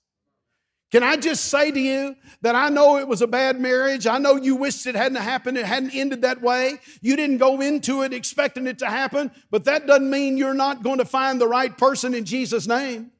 Can 0.91 1.03
I 1.03 1.15
just 1.15 1.45
say 1.45 1.71
to 1.71 1.79
you 1.79 2.17
that 2.41 2.53
I 2.53 2.67
know 2.67 2.98
it 2.98 3.07
was 3.07 3.21
a 3.21 3.27
bad 3.27 3.62
marriage. 3.62 4.05
I 4.07 4.17
know 4.17 4.36
you 4.36 4.57
wished 4.57 4.86
it 4.88 4.95
hadn't 4.95 5.15
happened. 5.15 5.57
It 5.57 5.65
hadn't 5.65 5.95
ended 5.95 6.24
that 6.24 6.41
way. 6.41 6.79
You 7.01 7.15
didn't 7.15 7.38
go 7.38 7.62
into 7.62 8.01
it 8.01 8.13
expecting 8.13 8.67
it 8.67 8.79
to 8.79 8.88
happen, 8.88 9.31
but 9.50 9.63
that 9.65 9.88
doesn't 9.88 10.10
mean 10.10 10.38
you're 10.38 10.53
not 10.53 10.83
going 10.83 10.98
to 10.98 11.05
find 11.05 11.39
the 11.39 11.48
right 11.48 11.75
person 11.77 12.13
in 12.13 12.25
Jesus' 12.25 12.67
name. 12.67 13.12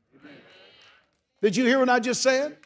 Did 1.42 1.56
you 1.56 1.66
hear 1.66 1.80
what 1.80 1.90
I 1.90 2.00
just 2.00 2.22
said? 2.22 2.58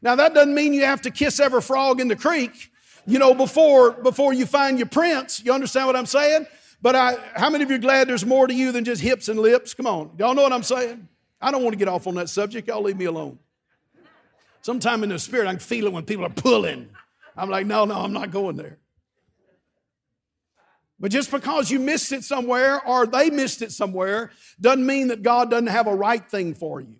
Now 0.00 0.16
that 0.16 0.32
doesn't 0.32 0.54
mean 0.54 0.72
you 0.72 0.86
have 0.86 1.02
to 1.02 1.10
kiss 1.10 1.38
every 1.38 1.60
frog 1.60 2.00
in 2.00 2.08
the 2.08 2.16
creek, 2.16 2.70
you 3.06 3.18
know, 3.18 3.34
before 3.34 3.90
before 3.90 4.32
you 4.32 4.46
find 4.46 4.78
your 4.78 4.88
prince. 4.88 5.44
You 5.44 5.52
understand 5.52 5.86
what 5.86 5.96
I'm 5.96 6.06
saying? 6.06 6.46
But 6.80 6.96
I, 6.96 7.16
how 7.34 7.50
many 7.50 7.62
of 7.62 7.70
you 7.70 7.76
are 7.76 7.80
glad 7.80 8.08
there's 8.08 8.24
more 8.24 8.46
to 8.46 8.54
you 8.54 8.72
than 8.72 8.84
just 8.84 9.02
hips 9.02 9.28
and 9.28 9.38
lips? 9.38 9.74
Come 9.74 9.86
on, 9.86 10.12
y'all 10.18 10.34
know 10.34 10.42
what 10.42 10.52
I'm 10.52 10.62
saying? 10.62 11.08
I 11.42 11.50
don't 11.50 11.62
want 11.62 11.74
to 11.74 11.78
get 11.78 11.88
off 11.88 12.06
on 12.06 12.14
that 12.14 12.30
subject. 12.30 12.68
Y'all 12.68 12.82
leave 12.82 12.96
me 12.96 13.04
alone. 13.04 13.38
Sometime 14.62 15.02
in 15.02 15.08
the 15.08 15.18
spirit, 15.18 15.46
I 15.46 15.52
can 15.52 15.58
feel 15.60 15.86
it 15.86 15.92
when 15.92 16.04
people 16.04 16.24
are 16.26 16.30
pulling. 16.30 16.88
I'm 17.36 17.48
like, 17.48 17.66
no, 17.66 17.84
no, 17.84 17.94
I'm 17.94 18.12
not 18.12 18.30
going 18.30 18.56
there. 18.56 18.78
But 20.98 21.10
just 21.10 21.30
because 21.30 21.70
you 21.70 21.78
missed 21.78 22.12
it 22.12 22.24
somewhere 22.24 22.86
or 22.86 23.06
they 23.06 23.30
missed 23.30 23.62
it 23.62 23.72
somewhere 23.72 24.30
doesn't 24.60 24.84
mean 24.84 25.08
that 25.08 25.22
God 25.22 25.50
doesn't 25.50 25.68
have 25.68 25.86
a 25.86 25.94
right 25.94 26.28
thing 26.30 26.52
for 26.52 26.80
you. 26.80 26.96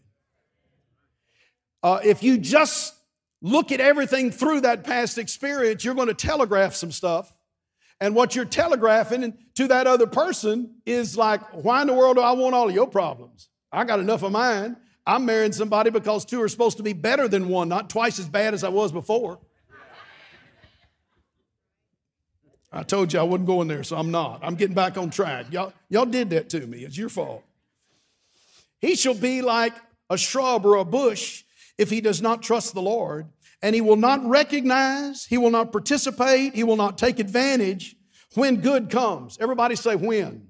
Uh, 1.83 2.01
if 2.03 2.23
you 2.23 2.39
just 2.39 2.95
look 3.43 3.73
at 3.73 3.81
everything 3.81 4.31
through 4.31 4.63
that 4.63 4.85
past 4.85 5.19
experience, 5.19 5.85
you're 5.85 5.95
going 5.95 6.09
to 6.09 6.15
telegraph 6.15 6.75
some 6.75 6.91
stuff. 6.93 7.31
And 8.01 8.15
what 8.15 8.35
you're 8.35 8.47
telegraphing 8.47 9.37
to 9.57 9.69
that 9.69 9.87
other 9.87 10.07
person 10.07 10.77
is 10.87 11.19
like, 11.19 11.43
why 11.53 11.83
in 11.83 11.87
the 11.87 11.93
world 11.93 12.17
do 12.17 12.23
I 12.23 12.33
want 12.33 12.55
all 12.55 12.69
of 12.69 12.75
your 12.75 12.87
problems? 12.87 13.49
I 13.71 13.85
got 13.85 14.01
enough 14.01 14.23
of 14.23 14.33
mine. 14.33 14.77
I'm 15.11 15.25
marrying 15.25 15.51
somebody 15.51 15.91
because 15.91 16.25
two 16.25 16.41
are 16.41 16.49
supposed 16.49 16.77
to 16.77 16.85
be 16.85 16.93
better 16.93 17.27
than 17.27 17.49
one, 17.49 17.69
not 17.69 17.91
twice 17.91 18.21
as 18.21 18.29
bad 18.29 18.55
as 18.55 18.63
I 18.63 18.69
was 18.69 18.93
before. 18.93 19.41
I 22.73 22.85
told 22.85 23.13
you 23.13 23.19
I 23.19 23.25
wasn't 23.25 23.49
going 23.49 23.67
there, 23.67 23.83
so 23.83 23.97
I'm 23.97 24.13
not. 24.13 24.39
I'm 24.45 24.55
getting 24.55 24.77
back 24.77 24.97
on 24.97 25.11
track. 25.11 25.47
Y'all, 25.51 25.73
y'all 25.89 26.07
did 26.07 26.31
that 26.31 26.49
to 26.51 26.65
me. 26.65 26.85
It's 26.85 26.97
your 26.97 27.09
fault. 27.09 27.43
He 28.79 28.95
shall 28.95 29.17
be 29.17 29.43
like 29.43 29.75
a 30.09 30.17
shrub 30.17 30.65
or 30.65 30.77
a 30.77 30.85
bush 30.85 31.43
if 31.77 31.91
he 31.91 32.01
does 32.01 32.23
not 32.23 32.41
trust 32.41 32.75
the 32.75 32.83
Lord, 32.83 33.27
and 33.63 33.75
he 33.75 33.81
will 33.81 33.97
not 33.97 34.25
recognize, 34.25 35.25
he 35.25 35.39
will 35.39 35.51
not 35.51 35.73
participate, 35.73 36.55
he 36.55 36.63
will 36.63 36.77
not 36.77 36.99
take 36.99 37.19
advantage 37.19 37.97
when 38.35 38.61
good 38.61 38.91
comes. 38.91 39.39
Everybody 39.41 39.75
say 39.75 39.97
when. 39.97 40.47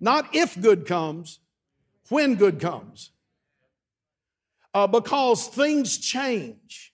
Not 0.00 0.34
if 0.34 0.60
good 0.60 0.86
comes, 0.86 1.38
when 2.08 2.34
good 2.34 2.58
comes. 2.58 3.12
Uh, 4.72 4.86
because 4.86 5.48
things 5.48 5.98
change. 5.98 6.92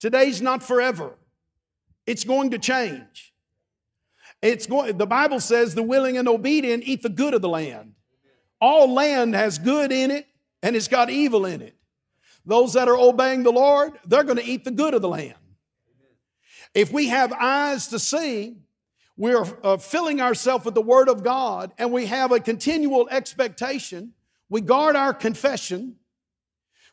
Today's 0.00 0.40
not 0.40 0.62
forever. 0.62 1.16
It's 2.06 2.24
going 2.24 2.50
to 2.50 2.58
change. 2.58 3.32
It's 4.40 4.66
going, 4.66 4.96
the 4.98 5.06
Bible 5.06 5.38
says 5.38 5.74
the 5.74 5.82
willing 5.82 6.18
and 6.18 6.28
obedient 6.28 6.82
eat 6.84 7.02
the 7.02 7.08
good 7.08 7.34
of 7.34 7.42
the 7.42 7.48
land. 7.48 7.94
All 8.60 8.92
land 8.92 9.34
has 9.34 9.58
good 9.58 9.92
in 9.92 10.10
it 10.10 10.26
and 10.62 10.74
it's 10.74 10.88
got 10.88 11.10
evil 11.10 11.46
in 11.46 11.62
it. 11.62 11.76
Those 12.44 12.72
that 12.72 12.88
are 12.88 12.96
obeying 12.96 13.44
the 13.44 13.52
Lord, 13.52 13.92
they're 14.04 14.24
going 14.24 14.38
to 14.38 14.44
eat 14.44 14.64
the 14.64 14.72
good 14.72 14.94
of 14.94 15.02
the 15.02 15.08
land. 15.08 15.34
If 16.74 16.92
we 16.92 17.08
have 17.08 17.32
eyes 17.32 17.88
to 17.88 17.98
see, 17.98 18.56
we're 19.16 19.44
uh, 19.62 19.76
filling 19.76 20.20
ourselves 20.20 20.64
with 20.64 20.74
the 20.74 20.82
Word 20.82 21.08
of 21.08 21.22
God 21.22 21.72
and 21.78 21.92
we 21.92 22.06
have 22.06 22.32
a 22.32 22.40
continual 22.40 23.08
expectation. 23.10 24.14
We 24.48 24.60
guard 24.60 24.96
our 24.96 25.14
confession. 25.14 25.96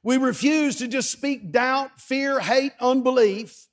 We 0.04 0.18
refuse 0.18 0.78
to 0.78 0.88
just 0.88 1.12
speak 1.12 1.52
doubt, 1.52 2.00
fear, 2.00 2.40
hate, 2.40 2.74
unbelief 2.80 3.70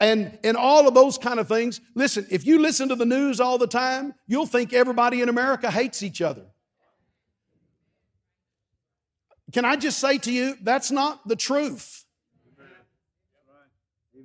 and, 0.00 0.38
and 0.42 0.56
all 0.56 0.88
of 0.88 0.94
those 0.94 1.18
kind 1.18 1.38
of 1.38 1.46
things. 1.46 1.80
Listen, 1.94 2.26
if 2.30 2.46
you 2.46 2.58
listen 2.58 2.88
to 2.88 2.96
the 2.96 3.04
news 3.04 3.38
all 3.38 3.58
the 3.58 3.66
time, 3.66 4.14
you'll 4.26 4.46
think 4.46 4.72
everybody 4.72 5.20
in 5.20 5.28
America 5.28 5.70
hates 5.70 6.02
each 6.02 6.22
other. 6.22 6.46
Can 9.52 9.64
I 9.64 9.76
just 9.76 9.98
say 9.98 10.16
to 10.18 10.32
you, 10.32 10.56
that's 10.62 10.90
not 10.90 11.26
the 11.28 11.36
truth. 11.36 12.04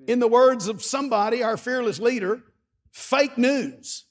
In 0.08 0.20
the 0.20 0.28
words 0.28 0.68
of 0.68 0.84
somebody, 0.84 1.42
our 1.42 1.58
fearless 1.58 2.00
leader, 2.00 2.44
fake 2.92 3.38
news. 3.38 4.06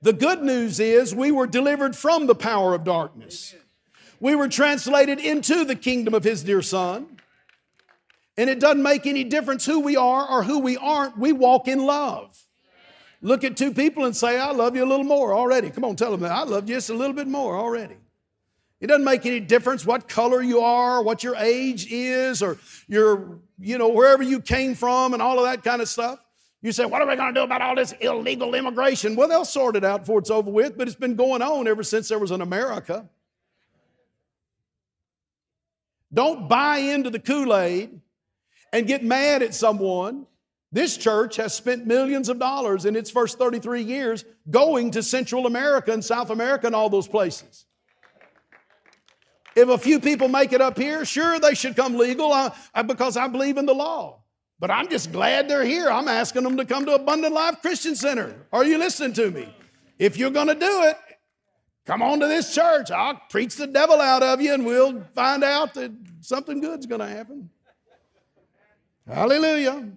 The 0.00 0.12
good 0.12 0.42
news 0.42 0.78
is 0.78 1.14
we 1.14 1.32
were 1.32 1.48
delivered 1.48 1.96
from 1.96 2.26
the 2.26 2.34
power 2.34 2.74
of 2.74 2.84
darkness. 2.84 3.54
We 4.20 4.34
were 4.34 4.48
translated 4.48 5.18
into 5.18 5.64
the 5.64 5.76
kingdom 5.76 6.14
of 6.14 6.24
His 6.24 6.42
dear 6.42 6.62
Son. 6.62 7.06
And 8.38 8.50
it 8.50 8.60
doesn't 8.60 8.82
make 8.82 9.06
any 9.06 9.24
difference 9.24 9.64
who 9.64 9.80
we 9.80 9.96
are 9.96 10.28
or 10.28 10.42
who 10.42 10.58
we 10.58 10.76
aren't. 10.76 11.18
We 11.18 11.32
walk 11.32 11.68
in 11.68 11.84
love. 11.86 12.38
Look 13.22 13.44
at 13.44 13.56
two 13.56 13.72
people 13.72 14.04
and 14.04 14.14
say, 14.14 14.38
I 14.38 14.52
love 14.52 14.76
you 14.76 14.84
a 14.84 14.86
little 14.86 15.04
more 15.04 15.34
already. 15.34 15.70
Come 15.70 15.84
on, 15.84 15.96
tell 15.96 16.10
them 16.10 16.20
that. 16.20 16.32
I 16.32 16.42
love 16.42 16.68
you 16.68 16.74
just 16.74 16.90
a 16.90 16.94
little 16.94 17.14
bit 17.14 17.26
more 17.26 17.56
already. 17.56 17.96
It 18.78 18.88
doesn't 18.88 19.04
make 19.04 19.24
any 19.24 19.40
difference 19.40 19.86
what 19.86 20.06
color 20.06 20.42
you 20.42 20.60
are, 20.60 21.02
what 21.02 21.24
your 21.24 21.34
age 21.36 21.90
is, 21.90 22.42
or 22.42 22.58
your, 22.88 23.38
you 23.58 23.78
know, 23.78 23.88
wherever 23.88 24.22
you 24.22 24.40
came 24.40 24.74
from 24.74 25.14
and 25.14 25.22
all 25.22 25.38
of 25.38 25.46
that 25.46 25.64
kind 25.64 25.80
of 25.80 25.88
stuff. 25.88 26.22
You 26.60 26.72
say, 26.72 26.84
what 26.84 27.00
are 27.00 27.08
we 27.08 27.16
going 27.16 27.32
to 27.32 27.40
do 27.40 27.44
about 27.44 27.62
all 27.62 27.74
this 27.74 27.92
illegal 28.00 28.54
immigration? 28.54 29.16
Well, 29.16 29.28
they'll 29.28 29.46
sort 29.46 29.76
it 29.76 29.84
out 29.84 30.00
before 30.00 30.18
it's 30.18 30.30
over 30.30 30.50
with, 30.50 30.76
but 30.76 30.88
it's 30.88 30.96
been 30.96 31.16
going 31.16 31.40
on 31.40 31.66
ever 31.66 31.82
since 31.82 32.08
there 32.08 32.18
was 32.18 32.32
an 32.32 32.42
America. 32.42 33.08
Don't 36.16 36.48
buy 36.48 36.78
into 36.78 37.10
the 37.10 37.18
Kool 37.18 37.54
Aid 37.54 38.00
and 38.72 38.86
get 38.86 39.04
mad 39.04 39.42
at 39.42 39.54
someone. 39.54 40.26
This 40.72 40.96
church 40.96 41.36
has 41.36 41.54
spent 41.54 41.86
millions 41.86 42.30
of 42.30 42.38
dollars 42.38 42.86
in 42.86 42.96
its 42.96 43.10
first 43.10 43.38
33 43.38 43.82
years 43.82 44.24
going 44.50 44.92
to 44.92 45.02
Central 45.02 45.46
America 45.46 45.92
and 45.92 46.02
South 46.02 46.30
America 46.30 46.66
and 46.66 46.74
all 46.74 46.88
those 46.88 47.06
places. 47.06 47.66
If 49.54 49.68
a 49.68 49.76
few 49.76 50.00
people 50.00 50.28
make 50.28 50.54
it 50.54 50.62
up 50.62 50.78
here, 50.78 51.04
sure, 51.04 51.38
they 51.38 51.54
should 51.54 51.76
come 51.76 51.96
legal 51.98 52.32
uh, 52.32 52.50
uh, 52.74 52.82
because 52.82 53.18
I 53.18 53.28
believe 53.28 53.58
in 53.58 53.66
the 53.66 53.74
law. 53.74 54.22
But 54.58 54.70
I'm 54.70 54.88
just 54.88 55.12
glad 55.12 55.50
they're 55.50 55.66
here. 55.66 55.90
I'm 55.90 56.08
asking 56.08 56.44
them 56.44 56.56
to 56.56 56.64
come 56.64 56.86
to 56.86 56.94
Abundant 56.94 57.34
Life 57.34 57.60
Christian 57.60 57.94
Center. 57.94 58.34
Are 58.54 58.64
you 58.64 58.78
listening 58.78 59.12
to 59.14 59.30
me? 59.30 59.54
If 59.98 60.16
you're 60.16 60.30
going 60.30 60.48
to 60.48 60.54
do 60.54 60.82
it, 60.84 60.96
come 61.86 62.02
on 62.02 62.20
to 62.20 62.26
this 62.26 62.54
church. 62.54 62.90
I'll 62.90 63.20
preach 63.30 63.56
the 63.56 63.66
devil 63.66 64.00
out 64.00 64.22
of 64.22 64.40
you 64.40 64.52
and 64.52 64.66
we'll 64.66 65.02
find 65.14 65.42
out 65.42 65.74
that 65.74 65.92
something 66.20 66.60
good's 66.60 66.86
going 66.86 67.00
to 67.00 67.06
happen. 67.06 67.48
Hallelujah. 69.08 69.88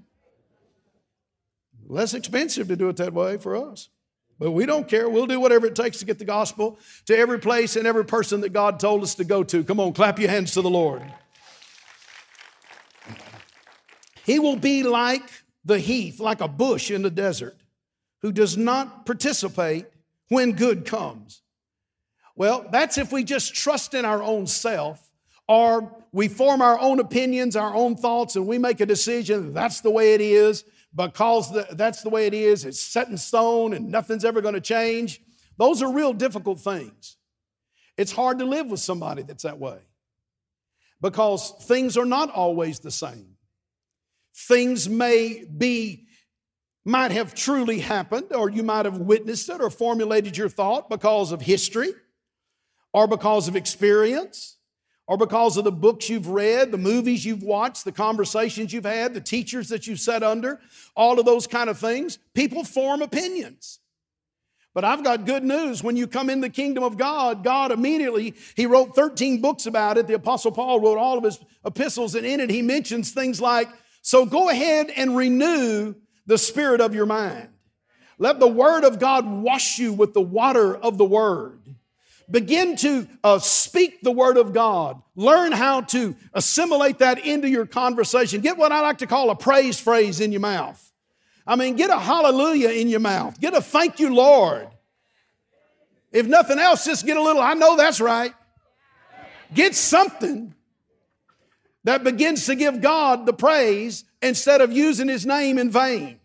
Less 1.87 2.13
expensive 2.13 2.67
to 2.67 2.75
do 2.75 2.89
it 2.89 2.97
that 2.97 3.13
way 3.13 3.37
for 3.37 3.55
us. 3.55 3.89
But 4.37 4.51
we 4.51 4.65
don't 4.65 4.87
care. 4.87 5.09
We'll 5.09 5.27
do 5.27 5.39
whatever 5.39 5.65
it 5.65 5.75
takes 5.75 5.99
to 5.99 6.05
get 6.05 6.17
the 6.17 6.25
gospel 6.25 6.79
to 7.07 7.17
every 7.17 7.39
place 7.39 7.75
and 7.75 7.85
every 7.85 8.05
person 8.05 8.41
that 8.41 8.53
God 8.53 8.79
told 8.79 9.03
us 9.03 9.15
to 9.15 9.25
go 9.25 9.43
to. 9.43 9.63
Come 9.63 9.79
on, 9.79 9.91
clap 9.91 10.17
your 10.17 10.29
hands 10.29 10.53
to 10.53 10.61
the 10.61 10.69
Lord. 10.69 11.01
He 14.23 14.39
will 14.39 14.55
be 14.55 14.83
like 14.83 15.27
the 15.65 15.79
heath, 15.79 16.19
like 16.19 16.39
a 16.39 16.47
bush 16.47 16.89
in 16.89 17.01
the 17.01 17.09
desert, 17.09 17.57
who 18.21 18.31
does 18.31 18.55
not 18.55 19.05
participate 19.05 19.87
when 20.29 20.53
good 20.53 20.85
comes. 20.85 21.41
Well, 22.39 22.65
that's 22.71 22.97
if 22.97 23.11
we 23.11 23.25
just 23.25 23.53
trust 23.53 23.93
in 23.93 24.05
our 24.05 24.23
own 24.23 24.47
self 24.47 25.11
or 25.45 25.93
we 26.13 26.29
form 26.29 26.61
our 26.61 26.79
own 26.79 27.01
opinions, 27.01 27.57
our 27.57 27.75
own 27.75 27.97
thoughts, 27.97 28.37
and 28.37 28.47
we 28.47 28.57
make 28.57 28.79
a 28.79 28.85
decision 28.85 29.53
that's 29.53 29.81
the 29.81 29.91
way 29.91 30.13
it 30.13 30.21
is 30.21 30.63
because 30.95 31.53
that's 31.73 32.01
the 32.01 32.09
way 32.09 32.27
it 32.27 32.33
is. 32.33 32.63
It's 32.63 32.79
set 32.79 33.09
in 33.09 33.17
stone 33.17 33.73
and 33.73 33.91
nothing's 33.91 34.23
ever 34.23 34.39
going 34.39 34.53
to 34.53 34.61
change. 34.61 35.19
Those 35.57 35.81
are 35.81 35.91
real 35.91 36.13
difficult 36.13 36.61
things. 36.61 37.17
It's 37.97 38.13
hard 38.13 38.39
to 38.39 38.45
live 38.45 38.67
with 38.67 38.79
somebody 38.79 39.23
that's 39.23 39.43
that 39.43 39.59
way 39.59 39.79
because 41.01 41.51
things 41.63 41.97
are 41.97 42.05
not 42.05 42.31
always 42.31 42.79
the 42.79 42.89
same. 42.89 43.35
Things 44.33 44.87
may 44.87 45.43
be, 45.43 46.07
might 46.85 47.11
have 47.11 47.35
truly 47.35 47.79
happened, 47.79 48.31
or 48.31 48.49
you 48.49 48.63
might 48.63 48.85
have 48.85 48.97
witnessed 48.97 49.49
it 49.49 49.59
or 49.59 49.69
formulated 49.69 50.37
your 50.37 50.47
thought 50.47 50.89
because 50.89 51.33
of 51.33 51.41
history 51.41 51.89
or 52.93 53.07
because 53.07 53.47
of 53.47 53.55
experience 53.55 54.57
or 55.07 55.17
because 55.17 55.57
of 55.57 55.63
the 55.63 55.71
books 55.71 56.07
you've 56.09 56.27
read, 56.27 56.71
the 56.71 56.77
movies 56.77 57.25
you've 57.25 57.43
watched, 57.43 57.83
the 57.83 57.91
conversations 57.91 58.71
you've 58.71 58.85
had, 58.85 59.13
the 59.13 59.21
teachers 59.21 59.69
that 59.69 59.87
you've 59.87 59.99
sat 59.99 60.21
under, 60.21 60.59
all 60.95 61.19
of 61.19 61.25
those 61.25 61.47
kind 61.47 61.69
of 61.69 61.79
things, 61.79 62.19
people 62.35 62.63
form 62.63 63.01
opinions. 63.01 63.79
But 64.75 64.85
I've 64.85 65.03
got 65.03 65.25
good 65.25 65.43
news. 65.43 65.83
When 65.83 65.97
you 65.97 66.05
come 66.05 66.29
in 66.29 66.41
the 66.41 66.49
kingdom 66.49 66.83
of 66.83 66.95
God, 66.95 67.43
God 67.43 67.71
immediately, 67.71 68.35
He 68.55 68.67
wrote 68.67 68.95
13 68.95 69.41
books 69.41 69.65
about 69.65 69.97
it. 69.97 70.05
The 70.05 70.13
Apostle 70.13 70.51
Paul 70.51 70.79
wrote 70.79 70.99
all 70.99 71.17
of 71.17 71.23
his 71.23 71.39
epistles, 71.65 72.13
and 72.13 72.25
in 72.25 72.39
it, 72.39 72.51
he 72.51 72.61
mentions 72.61 73.11
things 73.11 73.41
like, 73.41 73.67
So 74.03 74.27
go 74.27 74.49
ahead 74.49 74.91
and 74.95 75.17
renew 75.17 75.95
the 76.27 76.37
spirit 76.37 76.81
of 76.81 76.93
your 76.93 77.07
mind. 77.07 77.49
Let 78.19 78.39
the 78.39 78.47
word 78.47 78.83
of 78.83 78.99
God 78.99 79.25
wash 79.25 79.79
you 79.79 79.91
with 79.91 80.13
the 80.13 80.21
water 80.21 80.77
of 80.77 80.99
the 80.99 81.05
word 81.05 81.59
begin 82.31 82.75
to 82.77 83.07
uh, 83.23 83.39
speak 83.39 84.01
the 84.01 84.11
word 84.11 84.37
of 84.37 84.53
God. 84.53 85.01
Learn 85.15 85.51
how 85.51 85.81
to 85.81 86.15
assimilate 86.33 86.99
that 86.99 87.25
into 87.25 87.49
your 87.49 87.65
conversation. 87.65 88.41
Get 88.41 88.57
what 88.57 88.71
I 88.71 88.81
like 88.81 88.99
to 88.99 89.07
call 89.07 89.29
a 89.29 89.35
praise 89.35 89.79
phrase 89.79 90.19
in 90.19 90.31
your 90.31 90.41
mouth. 90.41 90.85
I 91.45 91.55
mean, 91.55 91.75
get 91.75 91.89
a 91.89 91.99
hallelujah 91.99 92.69
in 92.69 92.89
your 92.89 92.99
mouth. 92.99 93.39
Get 93.39 93.55
a 93.55 93.61
thank 93.61 93.99
you, 93.99 94.13
Lord. 94.13 94.67
If 96.11 96.27
nothing 96.27 96.59
else, 96.59 96.85
just 96.85 97.05
get 97.05 97.17
a 97.17 97.21
little, 97.21 97.41
I 97.41 97.53
know 97.53 97.75
that's 97.75 97.99
right. 97.99 98.33
Get 99.53 99.75
something 99.75 100.53
that 101.83 102.03
begins 102.03 102.45
to 102.45 102.55
give 102.55 102.81
God 102.81 103.25
the 103.25 103.33
praise 103.33 104.03
instead 104.21 104.61
of 104.61 104.71
using 104.71 105.07
his 105.07 105.25
name 105.25 105.57
in 105.57 105.71
vain. 105.71 106.19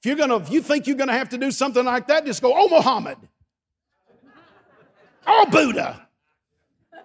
If 0.00 0.06
you're 0.06 0.16
gonna, 0.16 0.38
if 0.38 0.50
you 0.50 0.62
think 0.62 0.86
you're 0.86 0.96
gonna 0.96 1.12
have 1.12 1.28
to 1.30 1.38
do 1.38 1.50
something 1.50 1.84
like 1.84 2.06
that, 2.06 2.24
just 2.24 2.40
go, 2.40 2.54
oh 2.56 2.68
Muhammad. 2.68 3.18
Oh, 5.26 5.46
Buddha. 5.50 6.06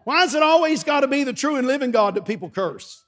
Why 0.03 0.21
has 0.21 0.35
it 0.35 0.43
always 0.43 0.83
got 0.83 1.01
to 1.01 1.07
be 1.07 1.23
the 1.23 1.33
true 1.33 1.55
and 1.55 1.67
living 1.67 1.91
God 1.91 2.15
that 2.15 2.25
people 2.25 2.49
curse? 2.49 3.03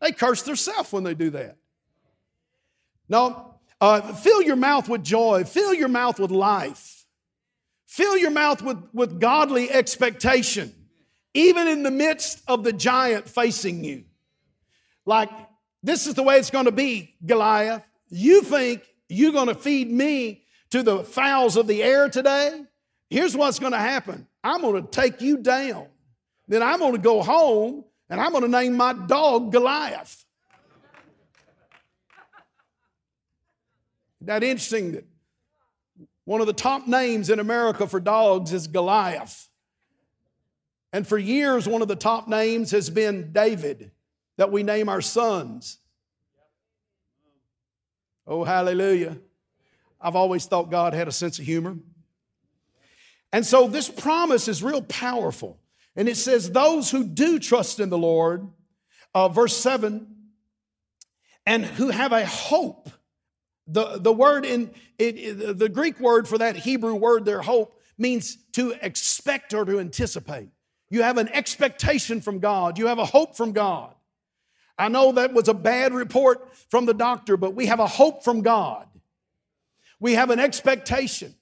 They 0.00 0.12
curse 0.12 0.42
themselves 0.42 0.92
when 0.92 1.04
they 1.04 1.14
do 1.14 1.30
that. 1.30 1.56
No, 3.08 3.54
uh, 3.80 4.00
fill 4.14 4.42
your 4.42 4.56
mouth 4.56 4.88
with 4.88 5.04
joy, 5.04 5.44
fill 5.44 5.74
your 5.74 5.88
mouth 5.88 6.18
with 6.18 6.30
life, 6.30 7.04
fill 7.86 8.16
your 8.16 8.30
mouth 8.30 8.62
with, 8.62 8.78
with 8.92 9.20
godly 9.20 9.70
expectation, 9.70 10.72
even 11.34 11.68
in 11.68 11.82
the 11.82 11.90
midst 11.90 12.42
of 12.48 12.64
the 12.64 12.72
giant 12.72 13.28
facing 13.28 13.84
you. 13.84 14.04
Like, 15.04 15.30
this 15.82 16.06
is 16.06 16.14
the 16.14 16.22
way 16.22 16.38
it's 16.38 16.50
going 16.50 16.66
to 16.66 16.72
be, 16.72 17.14
Goliath. 17.24 17.84
You 18.08 18.42
think 18.42 18.82
you're 19.08 19.32
going 19.32 19.48
to 19.48 19.54
feed 19.54 19.90
me 19.90 20.44
to 20.70 20.82
the 20.82 21.04
fowls 21.04 21.56
of 21.56 21.66
the 21.66 21.82
air 21.82 22.08
today? 22.08 22.62
Here's 23.08 23.36
what's 23.36 23.58
going 23.58 23.72
to 23.72 23.78
happen 23.78 24.26
I'm 24.42 24.62
going 24.62 24.82
to 24.82 24.88
take 24.88 25.20
you 25.20 25.38
down. 25.38 25.86
Then 26.48 26.62
I'm 26.62 26.78
going 26.78 26.92
to 26.92 26.98
go 26.98 27.22
home 27.22 27.84
and 28.08 28.20
I'm 28.20 28.32
going 28.32 28.42
to 28.42 28.48
name 28.48 28.76
my 28.76 28.92
dog 28.92 29.52
Goliath. 29.52 30.24
that 34.22 34.42
interesting 34.42 34.92
that 34.92 35.04
one 36.24 36.40
of 36.40 36.46
the 36.46 36.52
top 36.52 36.86
names 36.86 37.30
in 37.30 37.40
America 37.40 37.86
for 37.86 38.00
dogs 38.00 38.52
is 38.52 38.66
Goliath. 38.66 39.48
And 40.92 41.06
for 41.06 41.18
years, 41.18 41.66
one 41.68 41.82
of 41.82 41.88
the 41.88 41.96
top 41.96 42.28
names 42.28 42.70
has 42.72 42.90
been 42.90 43.32
David, 43.32 43.90
that 44.36 44.52
we 44.52 44.62
name 44.62 44.88
our 44.88 45.00
sons. 45.00 45.78
Oh, 48.26 48.44
hallelujah. 48.44 49.18
I've 50.00 50.16
always 50.16 50.46
thought 50.46 50.70
God 50.70 50.94
had 50.94 51.08
a 51.08 51.12
sense 51.12 51.38
of 51.38 51.44
humor. 51.44 51.76
And 53.32 53.46
so 53.46 53.68
this 53.68 53.88
promise 53.88 54.48
is 54.48 54.62
real 54.62 54.82
powerful. 54.82 55.58
And 55.96 56.08
it 56.08 56.16
says, 56.16 56.50
Those 56.50 56.90
who 56.90 57.04
do 57.04 57.38
trust 57.38 57.80
in 57.80 57.90
the 57.90 57.98
Lord, 57.98 58.48
uh, 59.14 59.28
verse 59.28 59.56
7, 59.56 60.06
and 61.46 61.64
who 61.64 61.90
have 61.90 62.12
a 62.12 62.24
hope. 62.24 62.90
The, 63.66 63.98
the 63.98 64.12
word 64.12 64.44
in 64.44 64.72
it, 64.98 65.58
the 65.58 65.68
Greek 65.68 66.00
word 66.00 66.26
for 66.26 66.38
that 66.38 66.56
Hebrew 66.56 66.94
word 66.94 67.24
their 67.24 67.40
hope, 67.40 67.80
means 67.96 68.36
to 68.52 68.74
expect 68.82 69.54
or 69.54 69.64
to 69.64 69.78
anticipate. 69.78 70.48
You 70.90 71.02
have 71.02 71.18
an 71.18 71.28
expectation 71.28 72.20
from 72.20 72.40
God, 72.40 72.78
you 72.78 72.86
have 72.86 72.98
a 72.98 73.04
hope 73.04 73.36
from 73.36 73.52
God. 73.52 73.94
I 74.76 74.88
know 74.88 75.12
that 75.12 75.34
was 75.34 75.48
a 75.48 75.54
bad 75.54 75.92
report 75.92 76.56
from 76.70 76.86
the 76.86 76.94
doctor, 76.94 77.36
but 77.36 77.54
we 77.54 77.66
have 77.66 77.80
a 77.80 77.86
hope 77.86 78.24
from 78.24 78.40
God. 78.40 78.86
We 80.00 80.14
have 80.14 80.30
an 80.30 80.40
expectation. 80.40 81.34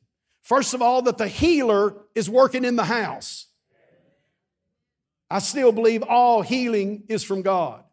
First 0.48 0.72
of 0.72 0.80
all, 0.80 1.02
that 1.02 1.18
the 1.18 1.28
healer 1.28 1.94
is 2.14 2.30
working 2.30 2.64
in 2.64 2.74
the 2.74 2.84
house. 2.84 3.48
I 5.30 5.40
still 5.40 5.72
believe 5.72 6.02
all 6.02 6.40
healing 6.40 7.02
is 7.06 7.22
from 7.22 7.42
God. 7.42 7.84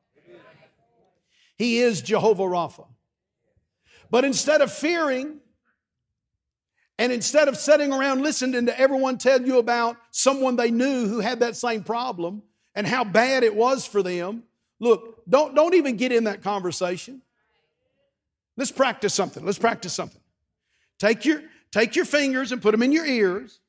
He 1.57 1.79
is 1.79 2.01
Jehovah 2.01 2.43
Rapha. 2.43 2.87
But 4.09 4.23
instead 4.23 4.61
of 4.61 4.71
fearing, 4.71 5.41
and 6.97 7.11
instead 7.11 7.49
of 7.49 7.57
sitting 7.57 7.91
around 7.91 8.21
listening 8.21 8.67
to 8.67 8.79
everyone 8.79 9.17
tell 9.17 9.41
you 9.41 9.57
about 9.57 9.97
someone 10.11 10.55
they 10.55 10.71
knew 10.71 11.09
who 11.09 11.19
had 11.19 11.41
that 11.41 11.57
same 11.57 11.83
problem 11.83 12.41
and 12.73 12.87
how 12.87 13.03
bad 13.03 13.43
it 13.43 13.53
was 13.53 13.85
for 13.85 14.01
them, 14.01 14.43
look, 14.79 15.23
don't, 15.27 15.55
don't 15.55 15.73
even 15.73 15.97
get 15.97 16.13
in 16.13 16.23
that 16.23 16.41
conversation. 16.41 17.21
Let's 18.55 18.71
practice 18.71 19.13
something. 19.13 19.45
Let's 19.45 19.59
practice 19.59 19.91
something. 19.91 20.21
Take 20.99 21.25
your, 21.25 21.41
take 21.75 21.97
your 21.97 22.05
fingers 22.05 22.53
and 22.53 22.61
put 22.61 22.71
them 22.71 22.81
in 22.81 22.93
your 22.93 23.05
ears 23.05 23.59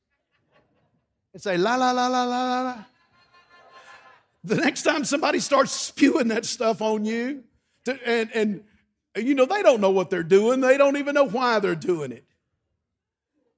and 1.32 1.42
say, 1.42 1.56
la, 1.56 1.74
la, 1.74 1.90
la, 1.90 2.06
la, 2.06 2.22
la, 2.22 2.44
la, 2.44 2.62
la. 2.62 2.84
The 4.44 4.54
next 4.54 4.84
time 4.84 5.04
somebody 5.04 5.40
starts 5.40 5.72
spewing 5.72 6.28
that 6.28 6.44
stuff 6.44 6.80
on 6.80 7.04
you, 7.04 7.42
to, 7.84 7.98
and, 8.08 8.30
and 8.32 8.64
you 9.16 9.34
know, 9.34 9.44
they 9.44 9.60
don't 9.60 9.80
know 9.80 9.90
what 9.90 10.10
they're 10.10 10.22
doing, 10.22 10.60
they 10.60 10.78
don't 10.78 10.96
even 10.96 11.16
know 11.16 11.26
why 11.26 11.58
they're 11.58 11.74
doing 11.74 12.12
it. 12.12 12.24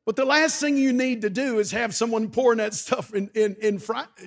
But 0.07 0.17
the 0.17 0.25
last 0.25 0.59
thing 0.61 0.79
you 0.79 0.95
need 0.95 1.21
to 1.21 1.31
do 1.31 1.59
is 1.59 1.73
have 1.73 1.95
someone 1.95 2.31
pouring 2.31 2.57
that 2.57 2.73
stuff 2.73 3.13
in, 3.13 3.29
in, 3.35 3.55
in 3.61 3.79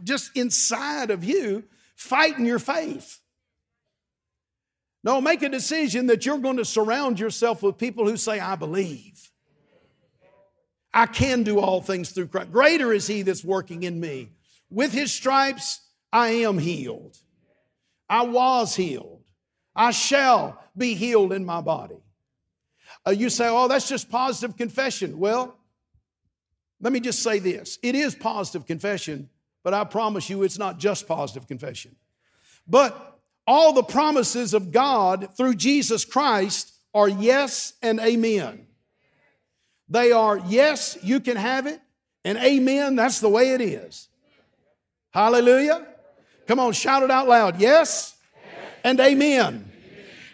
just 0.03 0.37
inside 0.37 1.09
of 1.09 1.23
you, 1.23 1.63
fighting 1.95 2.45
your 2.45 2.59
faith. 2.59 3.21
No, 5.03 5.19
make 5.19 5.41
a 5.41 5.49
decision 5.49 6.05
that 6.07 6.27
you're 6.27 6.37
going 6.37 6.57
to 6.57 6.65
surround 6.65 7.19
yourself 7.19 7.63
with 7.63 7.79
people 7.79 8.07
who 8.07 8.17
say, 8.17 8.39
I 8.39 8.55
believe. 8.55 9.30
I 10.93 11.05
can 11.05 11.43
do 11.43 11.59
all 11.59 11.81
things 11.81 12.11
through 12.11 12.27
Christ. 12.27 12.51
Greater 12.51 12.91
is 12.91 13.07
He 13.07 13.21
that's 13.21 13.43
working 13.43 13.83
in 13.83 13.99
me. 13.99 14.29
With 14.69 14.91
His 14.91 15.11
stripes, 15.11 15.81
I 16.11 16.29
am 16.29 16.57
healed. 16.57 17.17
I 18.09 18.23
was 18.23 18.75
healed. 18.75 19.21
I 19.75 19.91
shall 19.91 20.61
be 20.75 20.95
healed 20.95 21.31
in 21.31 21.45
my 21.45 21.61
body. 21.61 22.03
Uh, 23.07 23.11
you 23.11 23.29
say, 23.29 23.47
oh, 23.47 23.67
that's 23.67 23.87
just 23.87 24.09
positive 24.09 24.57
confession. 24.57 25.17
Well, 25.17 25.57
let 26.81 26.91
me 26.91 26.99
just 26.99 27.23
say 27.23 27.39
this 27.39 27.79
it 27.81 27.95
is 27.95 28.15
positive 28.15 28.65
confession, 28.65 29.29
but 29.63 29.73
I 29.73 29.83
promise 29.83 30.29
you 30.29 30.43
it's 30.43 30.59
not 30.59 30.77
just 30.77 31.07
positive 31.07 31.47
confession. 31.47 31.95
But 32.67 33.19
all 33.47 33.73
the 33.73 33.83
promises 33.83 34.53
of 34.53 34.71
God 34.71 35.29
through 35.37 35.55
Jesus 35.55 36.05
Christ 36.05 36.73
are 36.93 37.07
yes 37.07 37.73
and 37.81 37.99
amen. 37.99 38.67
They 39.91 40.13
are 40.13 40.37
yes, 40.47 40.97
you 41.03 41.19
can 41.19 41.35
have 41.35 41.67
it, 41.67 41.81
and 42.23 42.37
amen, 42.37 42.95
that's 42.95 43.19
the 43.19 43.27
way 43.27 43.49
it 43.49 43.59
is. 43.59 44.07
Hallelujah. 45.09 45.85
Come 46.47 46.61
on, 46.61 46.71
shout 46.71 47.03
it 47.03 47.11
out 47.11 47.27
loud. 47.27 47.59
Yes, 47.59 48.15
and 48.85 48.97
amen. 49.01 49.69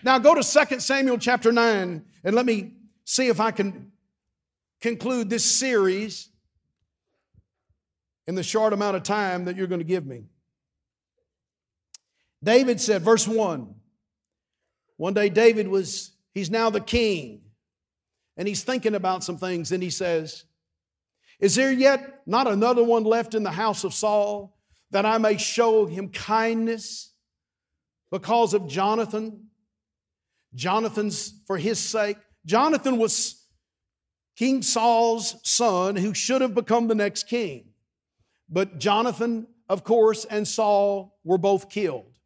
Now 0.04 0.20
go 0.20 0.36
to 0.36 0.44
2 0.44 0.80
Samuel 0.80 1.18
chapter 1.18 1.52
9 1.52 2.06
and 2.24 2.36
let 2.36 2.46
me 2.46 2.74
see 3.04 3.30
if 3.30 3.40
I 3.40 3.50
can 3.50 3.92
conclude 4.80 5.28
this 5.28 5.44
series 5.44 6.30
in 8.28 8.36
the 8.36 8.44
short 8.44 8.74
amount 8.74 8.96
of 8.96 9.02
time 9.02 9.46
that 9.46 9.56
you're 9.56 9.66
going 9.66 9.80
to 9.80 9.86
give 9.86 10.06
me. 10.06 10.26
David 12.44 12.80
said, 12.80 13.02
verse 13.02 13.28
1 13.28 13.74
One 14.98 15.14
day, 15.16 15.30
David 15.30 15.68
was, 15.68 16.12
he's 16.36 16.52
now 16.52 16.70
the 16.70 16.80
king, 16.80 17.42
and 18.38 18.48
he's 18.48 18.64
thinking 18.64 18.96
about 18.96 19.24
some 19.24 19.38
things, 19.38 19.72
and 19.72 19.82
he 19.82 19.90
says, 19.90 20.46
Is 21.40 21.56
there 21.56 21.72
yet 21.72 22.22
not 22.28 22.48
another 22.48 22.84
one 22.84 23.04
left 23.04 23.34
in 23.34 23.44
the 23.44 23.52
house 23.52 23.84
of 23.84 23.94
Saul 23.94 24.56
that 24.92 25.06
I 25.06 25.18
may 25.18 25.38
show 25.38 25.88
him 25.88 26.10
kindness 26.10 27.12
because 28.12 28.54
of 28.54 28.68
Jonathan? 28.68 29.48
Jonathan's 30.54 31.34
for 31.48 31.58
his 31.58 31.80
sake. 31.80 32.18
Jonathan 32.46 32.98
was 32.98 33.44
King 34.38 34.62
Saul's 34.62 35.36
son 35.44 35.96
who 35.96 36.14
should 36.14 36.42
have 36.42 36.54
become 36.54 36.88
the 36.88 36.96
next 36.96 37.24
king. 37.24 37.70
But 38.50 38.78
Jonathan, 38.78 39.48
of 39.68 39.84
course, 39.84 40.26
and 40.26 40.48
Saul 40.48 41.18
were 41.24 41.40
both 41.40 41.70
killed. 41.70 42.20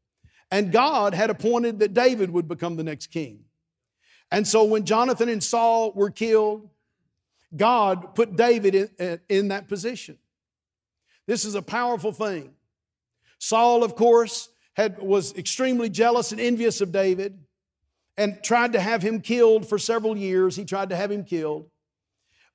And 0.51 0.71
God 0.71 1.13
had 1.13 1.29
appointed 1.29 1.79
that 1.79 1.93
David 1.93 2.29
would 2.29 2.47
become 2.47 2.75
the 2.75 2.83
next 2.83 3.07
king. 3.07 3.45
And 4.31 4.47
so 4.47 4.63
when 4.63 4.85
Jonathan 4.85 5.29
and 5.29 5.43
Saul 5.43 5.91
were 5.91 6.09
killed, 6.09 6.69
God 7.55 8.15
put 8.15 8.35
David 8.35 8.75
in, 8.75 9.19
in 9.27 9.47
that 9.49 9.67
position. 9.67 10.17
This 11.27 11.45
is 11.45 11.55
a 11.55 11.61
powerful 11.61 12.11
thing. 12.11 12.53
Saul, 13.39 13.83
of 13.83 13.95
course, 13.95 14.49
had, 14.73 14.99
was 14.99 15.35
extremely 15.35 15.89
jealous 15.89 16.31
and 16.31 16.39
envious 16.39 16.79
of 16.81 16.91
David 16.91 17.39
and 18.17 18.41
tried 18.43 18.73
to 18.73 18.79
have 18.79 19.01
him 19.01 19.21
killed 19.21 19.67
for 19.67 19.77
several 19.77 20.17
years. 20.17 20.55
He 20.55 20.65
tried 20.65 20.89
to 20.89 20.95
have 20.95 21.11
him 21.11 21.23
killed. 21.23 21.69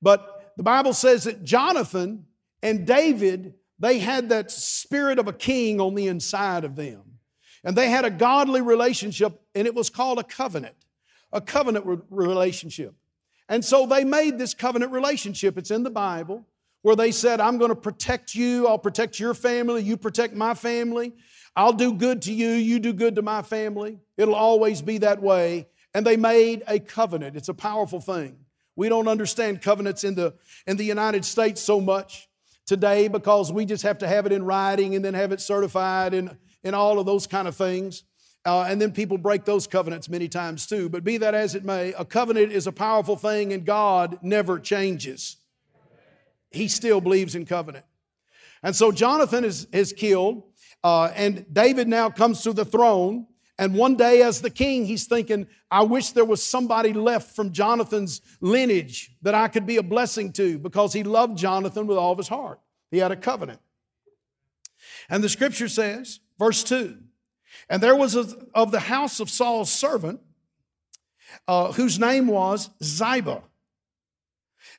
But 0.00 0.52
the 0.56 0.62
Bible 0.62 0.92
says 0.92 1.24
that 1.24 1.44
Jonathan 1.44 2.26
and 2.62 2.86
David, 2.86 3.54
they 3.78 3.98
had 3.98 4.30
that 4.30 4.50
spirit 4.50 5.18
of 5.18 5.28
a 5.28 5.32
king 5.32 5.80
on 5.80 5.94
the 5.94 6.06
inside 6.06 6.64
of 6.64 6.76
them. 6.76 7.02
And 7.64 7.76
they 7.76 7.90
had 7.90 8.04
a 8.04 8.10
godly 8.10 8.60
relationship, 8.60 9.40
and 9.54 9.66
it 9.66 9.74
was 9.74 9.90
called 9.90 10.18
a 10.18 10.24
covenant, 10.24 10.76
a 11.36 11.40
covenant 11.40 11.84
re- 11.84 11.98
relationship. 12.10 12.94
And 13.48 13.64
so 13.64 13.86
they 13.86 14.04
made 14.04 14.38
this 14.38 14.54
covenant 14.54 14.90
relationship. 14.90 15.56
It's 15.58 15.70
in 15.70 15.82
the 15.82 15.90
Bible 15.90 16.46
where 16.82 16.96
they 16.96 17.12
said, 17.12 17.40
I'm 17.40 17.58
going 17.58 17.68
to 17.68 17.76
protect 17.76 18.34
you, 18.34 18.66
I'll 18.66 18.78
protect 18.78 19.20
your 19.20 19.34
family, 19.34 19.82
you 19.82 19.96
protect 19.96 20.34
my 20.34 20.54
family. 20.54 21.12
I'll 21.54 21.72
do 21.72 21.92
good 21.92 22.22
to 22.22 22.32
you, 22.32 22.50
you 22.50 22.78
do 22.78 22.92
good 22.92 23.16
to 23.16 23.22
my 23.22 23.42
family. 23.42 23.98
It'll 24.16 24.34
always 24.34 24.82
be 24.82 24.98
that 24.98 25.22
way. 25.22 25.68
And 25.94 26.06
they 26.06 26.16
made 26.16 26.62
a 26.66 26.78
covenant. 26.78 27.36
It's 27.36 27.48
a 27.48 27.54
powerful 27.54 28.00
thing. 28.00 28.36
We 28.76 28.88
don't 28.88 29.08
understand 29.08 29.62
covenants 29.62 30.04
in 30.04 30.14
the, 30.14 30.34
in 30.66 30.76
the 30.76 30.84
United 30.84 31.24
States 31.24 31.62
so 31.62 31.80
much 31.80 32.28
today 32.66 33.08
because 33.08 33.50
we 33.50 33.64
just 33.64 33.84
have 33.84 33.98
to 33.98 34.08
have 34.08 34.26
it 34.26 34.32
in 34.32 34.44
writing 34.44 34.94
and 34.94 35.04
then 35.04 35.14
have 35.14 35.32
it 35.32 35.40
certified 35.40 36.12
and, 36.14 36.36
and 36.62 36.76
all 36.76 36.98
of 36.98 37.06
those 37.06 37.26
kind 37.26 37.48
of 37.48 37.56
things. 37.56 38.02
Uh, 38.46 38.62
and 38.62 38.80
then 38.80 38.92
people 38.92 39.18
break 39.18 39.44
those 39.44 39.66
covenants 39.66 40.08
many 40.08 40.28
times 40.28 40.66
too. 40.66 40.88
But 40.88 41.04
be 41.04 41.18
that 41.18 41.34
as 41.34 41.54
it 41.54 41.64
may, 41.64 41.92
a 41.94 42.04
covenant 42.04 42.52
is 42.52 42.66
a 42.66 42.72
powerful 42.72 43.16
thing 43.16 43.52
and 43.52 43.66
God 43.66 44.18
never 44.22 44.58
changes 44.58 45.36
he 46.56 46.68
still 46.68 47.00
believes 47.00 47.34
in 47.34 47.46
covenant. 47.46 47.84
And 48.62 48.74
so 48.74 48.90
Jonathan 48.90 49.44
is, 49.44 49.66
is 49.72 49.92
killed, 49.92 50.42
uh, 50.82 51.10
and 51.14 51.46
David 51.52 51.88
now 51.88 52.10
comes 52.10 52.42
to 52.42 52.52
the 52.52 52.64
throne. 52.64 53.26
And 53.58 53.74
one 53.74 53.96
day, 53.96 54.22
as 54.22 54.42
the 54.42 54.50
king, 54.50 54.84
he's 54.84 55.06
thinking, 55.06 55.46
I 55.70 55.82
wish 55.82 56.10
there 56.10 56.24
was 56.24 56.42
somebody 56.42 56.92
left 56.92 57.34
from 57.34 57.52
Jonathan's 57.52 58.20
lineage 58.40 59.16
that 59.22 59.34
I 59.34 59.48
could 59.48 59.66
be 59.66 59.78
a 59.78 59.82
blessing 59.82 60.32
to 60.34 60.58
because 60.58 60.92
he 60.92 61.02
loved 61.02 61.38
Jonathan 61.38 61.86
with 61.86 61.96
all 61.96 62.12
of 62.12 62.18
his 62.18 62.28
heart. 62.28 62.60
He 62.90 62.98
had 62.98 63.12
a 63.12 63.16
covenant. 63.16 63.60
And 65.08 65.22
the 65.24 65.28
scripture 65.28 65.68
says, 65.68 66.20
verse 66.38 66.62
2 66.64 66.98
And 67.68 67.82
there 67.82 67.96
was 67.96 68.14
a, 68.14 68.26
of 68.54 68.70
the 68.70 68.80
house 68.80 69.20
of 69.20 69.28
Saul's 69.28 69.72
servant, 69.72 70.20
uh, 71.48 71.72
whose 71.72 71.98
name 71.98 72.28
was 72.28 72.70
Ziba. 72.82 73.42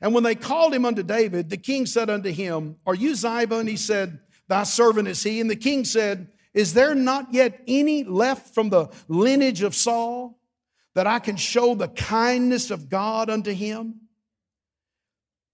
And 0.01 0.13
when 0.13 0.23
they 0.23 0.35
called 0.35 0.73
him 0.73 0.85
unto 0.85 1.03
David, 1.03 1.49
the 1.49 1.57
king 1.57 1.85
said 1.85 2.09
unto 2.09 2.31
him, 2.31 2.77
Are 2.85 2.95
you 2.95 3.15
Ziba? 3.15 3.57
And 3.57 3.69
he 3.69 3.77
said, 3.77 4.19
Thy 4.47 4.63
servant 4.63 5.07
is 5.07 5.21
he. 5.23 5.41
And 5.41 5.49
the 5.49 5.55
king 5.55 5.85
said, 5.85 6.29
Is 6.53 6.73
there 6.73 6.95
not 6.95 7.33
yet 7.33 7.61
any 7.67 8.03
left 8.03 8.53
from 8.53 8.69
the 8.69 8.89
lineage 9.07 9.61
of 9.61 9.75
Saul 9.75 10.39
that 10.93 11.07
I 11.07 11.19
can 11.19 11.35
show 11.35 11.75
the 11.75 11.89
kindness 11.89 12.71
of 12.71 12.89
God 12.89 13.29
unto 13.29 13.51
him? 13.51 14.01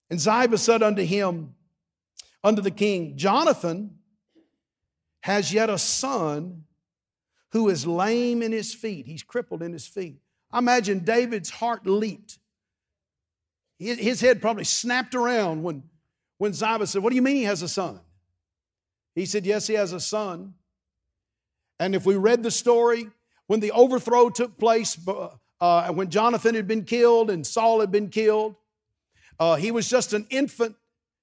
And 0.10 0.20
Ziba 0.20 0.58
said 0.58 0.84
unto 0.84 1.04
him, 1.04 1.56
unto 2.44 2.62
the 2.62 2.72
king, 2.72 3.18
Jonathan 3.18 3.98
has 5.22 5.54
yet 5.54 5.70
a 5.70 5.78
son 5.78 6.66
who 7.54 7.70
is 7.70 7.86
lame 7.86 8.42
in 8.42 8.52
his 8.52 8.74
feet. 8.74 9.06
He's 9.06 9.24
crippled 9.24 9.62
in 9.62 9.72
his 9.74 9.88
feet. 9.88 10.18
I 10.52 10.58
imagine 10.58 11.00
David's 11.00 11.52
heart 11.52 11.86
leaped. 11.86 12.40
His 13.80 14.22
head 14.22 14.42
probably 14.42 14.64
snapped 14.64 15.14
around 15.14 15.62
when, 15.62 15.84
when 16.40 16.54
Ziba 16.54 16.88
said, 16.88 17.04
What 17.04 17.12
do 17.12 17.16
you 17.16 17.22
mean 17.22 17.36
he 17.36 17.44
has 17.44 17.62
a 17.62 17.68
son? 17.68 18.00
He 19.14 19.26
said, 19.26 19.46
Yes, 19.46 19.68
he 19.68 19.76
has 19.76 19.94
a 19.94 20.00
son. 20.00 20.56
And 21.80 21.94
if 21.94 22.06
we 22.06 22.16
read 22.16 22.42
the 22.42 22.52
story, 22.52 23.08
when 23.48 23.60
the 23.60 23.72
overthrow 23.72 24.30
took 24.30 24.58
place, 24.58 24.98
uh, 25.62 25.94
when 25.94 26.10
Jonathan 26.10 26.56
had 26.56 26.68
been 26.68 26.86
killed 26.86 27.30
and 27.30 27.46
Saul 27.46 27.82
had 27.82 27.92
been 27.92 28.10
killed, 28.10 28.56
uh, 29.40 29.56
he 29.56 29.70
was 29.70 29.88
just 29.88 30.14
an 30.14 30.26
infant. 30.30 30.76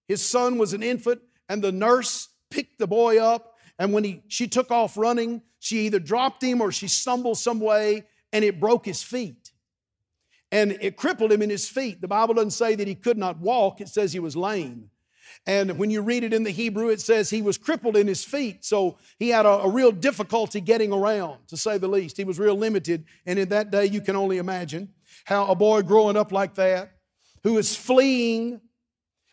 His 0.07 0.23
son 0.23 0.59
was 0.59 0.75
an 0.75 0.83
infant, 0.83 1.23
and 1.49 1.63
the 1.63 1.73
nurse 1.73 2.29
picked 2.51 2.79
the 2.79 2.87
boy 2.87 3.19
up. 3.19 3.50
And 3.81 3.95
when 3.95 4.05
he, 4.05 4.23
she 4.29 4.47
took 4.47 4.71
off 4.71 4.99
running, 4.99 5.41
she 5.59 5.87
either 5.87 5.99
dropped 5.99 6.45
him 6.45 6.61
or 6.61 6.71
she 6.71 6.87
stumbled 6.87 7.39
some 7.39 7.59
way, 7.59 8.05
and 8.31 8.45
it 8.45 8.61
broke 8.61 8.85
his 8.85 9.03
feet. 9.03 9.51
And 10.53 10.73
it 10.83 10.97
crippled 10.99 11.33
him 11.33 11.41
in 11.41 11.49
his 11.49 11.67
feet. 11.67 12.03
The 12.03 12.09
Bible 12.09 12.35
doesn't 12.35 12.51
say 12.51 12.75
that 12.75 12.87
he 12.87 12.95
could 12.95 13.17
not 13.17 13.41
walk, 13.41 13.81
it 13.81 13.89
says 13.89 14.13
he 14.13 14.21
was 14.21 14.37
lame. 14.37 14.91
And 15.47 15.79
when 15.79 15.91
you 15.91 16.03
read 16.03 16.25
it 16.25 16.35
in 16.35 16.43
the 16.43 16.51
Hebrew, 16.51 16.89
it 16.89 17.01
says 17.01 17.31
he 17.31 17.41
was 17.41 17.57
crippled 17.57 17.97
in 17.97 18.07
his 18.07 18.23
feet. 18.23 18.65
So 18.67 18.99
he 19.19 19.31
had 19.31 19.47
a, 19.47 19.61
a, 19.61 19.71
real 19.71 19.93
difficulty 19.93 20.61
getting 20.61 20.93
around, 20.93 21.39
to 21.49 21.57
say 21.57 21.79
the 21.79 21.89
least. 21.89 22.19
He 22.19 22.25
was 22.25 22.39
real 22.39 22.57
limited. 22.57 23.07
And 23.25 23.39
in 23.39 23.49
that 23.49 23.71
day, 23.71 23.87
you 23.87 24.03
can 24.03 24.17
only 24.17 24.37
imagine 24.37 24.93
how 25.25 25.47
a 25.47 25.55
boy 25.55 25.83
growing 25.83 26.17
up 26.17 26.33
like 26.33 26.57
that, 26.57 26.93
who 27.43 27.57
is 27.57 27.75
fleeing 27.75 28.61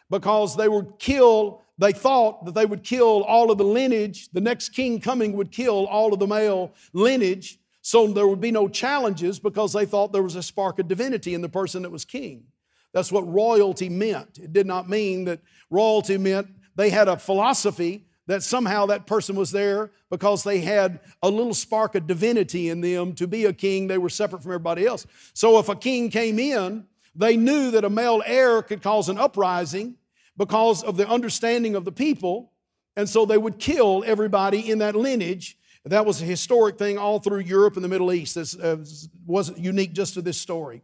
because 0.10 0.56
they 0.56 0.70
would 0.70 1.00
kill, 1.00 1.62
they 1.78 1.94
thought 1.94 2.46
that 2.46 2.56
they 2.56 2.66
would 2.66 2.84
kill 2.84 3.24
all 3.24 3.52
of 3.52 3.58
the 3.58 3.64
lineage. 3.64 4.30
The 4.32 4.42
next 4.42 4.70
king 4.70 5.00
coming 5.00 5.34
would 5.34 5.52
kill 5.52 5.86
all 5.86 6.14
of 6.14 6.20
the 6.20 6.28
male 6.28 6.74
lineage. 6.94 7.60
So 7.82 8.08
there 8.08 8.28
would 8.28 8.42
be 8.42 8.52
no 8.52 8.68
challenges 8.68 9.40
because 9.40 9.74
they 9.74 9.86
thought 9.86 10.12
there 10.12 10.24
was 10.24 10.36
a 10.36 10.44
spark 10.44 10.80
of 10.80 10.88
divinity 10.88 11.34
in 11.34 11.42
the 11.42 11.50
person 11.50 11.84
that 11.84 11.92
was 11.92 12.04
king. 12.04 12.46
That's 12.94 13.12
what 13.12 13.32
royalty 13.32 13.90
meant. 13.90 14.40
It 14.40 14.54
did 14.54 14.66
not 14.66 14.90
mean 14.90 15.26
that 15.26 15.40
royalty 15.70 16.18
meant 16.18 16.48
they 16.76 16.90
had 16.90 17.08
a 17.08 17.18
philosophy 17.18 18.06
that 18.26 18.44
somehow 18.44 18.88
that 18.88 19.08
person 19.08 19.36
was 19.36 19.52
there 19.52 19.92
because 20.10 20.44
they 20.44 20.60
had 20.60 21.00
a 21.24 21.30
little 21.30 21.54
spark 21.54 21.96
of 21.96 22.08
divinity 22.08 22.70
in 22.70 22.82
them 22.82 23.14
to 23.14 23.28
be 23.28 23.46
a 23.46 23.54
king. 23.54 23.88
They 23.88 23.98
were 23.98 24.10
separate 24.10 24.42
from 24.42 24.52
everybody 24.52 24.86
else. 24.86 25.06
So 25.34 25.60
if 25.60 25.70
a 25.70 25.76
king 25.76 26.10
came 26.10 26.40
in, 26.40 26.86
they 27.16 27.38
knew 27.38 27.72
that 27.72 27.86
a 27.86 27.90
male 27.90 28.22
heir 28.26 28.62
could 28.62 28.82
cause 28.82 29.10
an 29.10 29.18
uprising 29.18 29.96
because 30.38 30.84
of 30.84 30.98
the 30.98 31.08
understanding 31.08 31.76
of 31.76 31.86
the 31.86 31.92
people. 31.92 32.52
And 32.96 33.10
so 33.10 33.26
they 33.26 33.38
would 33.38 33.60
kill 33.60 34.04
everybody 34.06 34.70
in 34.70 34.80
that 34.80 34.96
lineage. 34.96 35.58
That 35.86 36.06
was 36.06 36.22
a 36.22 36.26
historic 36.26 36.78
thing 36.78 36.98
all 36.98 37.20
through 37.20 37.40
Europe 37.40 37.76
and 37.76 37.84
the 37.84 37.90
Middle 37.90 38.12
East. 38.12 38.36
This 38.36 38.58
uh, 38.58 38.84
wasn't 39.26 39.60
unique 39.60 39.94
just 39.94 40.16
to 40.16 40.22
this 40.22 40.40
story. 40.40 40.82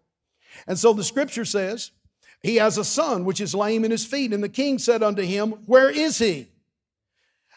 And 0.68 0.78
so 0.78 0.94
the 0.94 1.04
scripture 1.04 1.46
says, 1.46 1.92
He 2.42 2.56
has 2.56 2.78
a 2.78 2.86
son 2.86 3.26
which 3.26 3.42
is 3.42 3.54
lame 3.54 3.84
in 3.84 3.92
his 3.92 4.06
feet. 4.06 4.34
And 4.34 4.44
the 4.44 4.50
king 4.50 4.80
said 4.80 5.04
unto 5.04 5.22
him, 5.22 5.52
Where 5.66 5.90
is 5.90 6.20
he? 6.20 6.48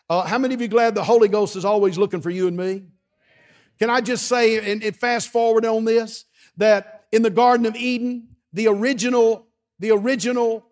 Uh, 0.09 0.23
how 0.23 0.39
many 0.39 0.55
of 0.55 0.61
you 0.61 0.69
glad 0.69 0.95
the 0.95 1.05
Holy 1.05 1.29
Ghost 1.29 1.57
is 1.57 1.65
always 1.65 1.99
looking 1.99 2.21
for 2.21 2.31
you 2.31 2.49
and 2.49 2.57
me? 2.57 2.85
Can 3.79 3.91
I 3.91 4.01
just 4.01 4.27
say, 4.27 4.73
and, 4.73 4.83
and 4.83 4.97
fast 4.97 5.31
forward 5.31 5.65
on 5.65 5.85
this, 5.85 6.25
that 6.57 7.05
in 7.13 7.23
the 7.23 7.31
Garden 7.31 7.67
of 7.67 7.77
Eden, 7.77 8.29
the 8.53 8.69
original, 8.69 9.47
the 9.79 9.91
original 9.91 10.66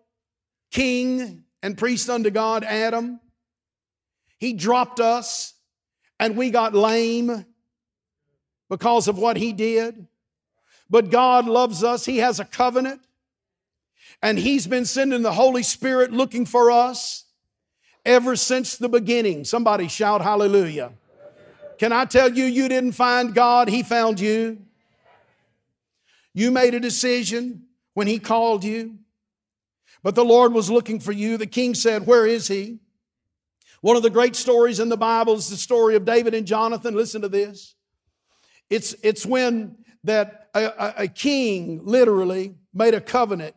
king 0.75 1.43
and 1.63 1.77
priest 1.77 2.09
unto 2.09 2.29
God, 2.29 2.63
Adam, 2.63 3.19
he 4.37 4.53
dropped 4.53 4.99
us 4.99 5.53
and 6.19 6.35
we 6.35 6.49
got 6.49 6.73
lame 6.73 7.45
because 8.69 9.07
of 9.07 9.17
what 9.17 9.37
he 9.37 9.53
did. 9.53 10.07
But 10.89 11.09
God 11.09 11.47
loves 11.47 11.83
us. 11.83 12.05
He 12.05 12.17
has 12.17 12.39
a 12.39 12.45
covenant. 12.45 13.01
And 14.21 14.37
He's 14.37 14.67
been 14.67 14.85
sending 14.85 15.23
the 15.23 15.33
Holy 15.33 15.63
Spirit 15.63 16.11
looking 16.11 16.45
for 16.45 16.69
us 16.69 17.25
ever 18.05 18.35
since 18.35 18.77
the 18.77 18.89
beginning. 18.89 19.45
Somebody 19.45 19.87
shout 19.87 20.21
hallelujah. 20.21 20.91
Can 21.79 21.91
I 21.91 22.05
tell 22.05 22.31
you, 22.31 22.45
you 22.45 22.69
didn't 22.69 22.93
find 22.93 23.33
God, 23.33 23.67
He 23.67 23.81
found 23.81 24.19
you. 24.19 24.59
You 26.33 26.51
made 26.51 26.75
a 26.75 26.79
decision 26.79 27.63
when 27.93 28.07
He 28.07 28.19
called 28.19 28.63
you, 28.63 28.99
but 30.05 30.13
the 30.13 30.23
Lord 30.23 30.53
was 30.53 30.69
looking 30.69 30.99
for 30.99 31.11
you. 31.11 31.35
The 31.35 31.47
king 31.47 31.73
said, 31.73 32.05
Where 32.05 32.27
is 32.27 32.47
He? 32.47 32.77
One 33.81 33.97
of 33.97 34.03
the 34.03 34.11
great 34.11 34.35
stories 34.35 34.79
in 34.79 34.87
the 34.87 34.97
Bible 34.97 35.33
is 35.33 35.49
the 35.49 35.57
story 35.57 35.95
of 35.95 36.05
David 36.05 36.35
and 36.35 36.45
Jonathan. 36.45 36.93
Listen 36.93 37.23
to 37.23 37.27
this. 37.27 37.73
It's, 38.69 38.93
it's 39.01 39.25
when 39.25 39.77
that 40.03 40.49
a, 40.53 40.93
a 40.95 41.07
king 41.07 41.81
literally 41.83 42.53
made 42.71 42.93
a 42.93 43.01
covenant 43.01 43.55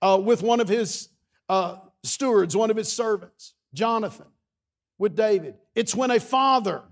uh, 0.00 0.18
with 0.24 0.42
one 0.42 0.60
of 0.60 0.68
his 0.68 1.10
uh, 1.50 1.76
stewards, 2.02 2.56
one 2.56 2.70
of 2.70 2.76
his 2.78 2.90
servants, 2.90 3.52
Jonathan, 3.74 4.28
with 4.96 5.14
David. 5.14 5.56
It's 5.74 5.94
when 5.94 6.10
a 6.10 6.20
father 6.20 6.84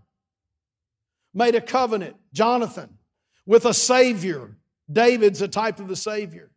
made 1.33 1.55
a 1.55 1.63
covenant, 1.63 2.17
Jonathan, 2.35 2.99
with 3.47 3.65
a 3.65 3.73
Savior. 3.73 4.59
David's 4.93 5.41
a 5.41 5.49
type 5.49 5.81
of 5.81 5.89
the 5.89 5.97
Savior. 5.97 6.51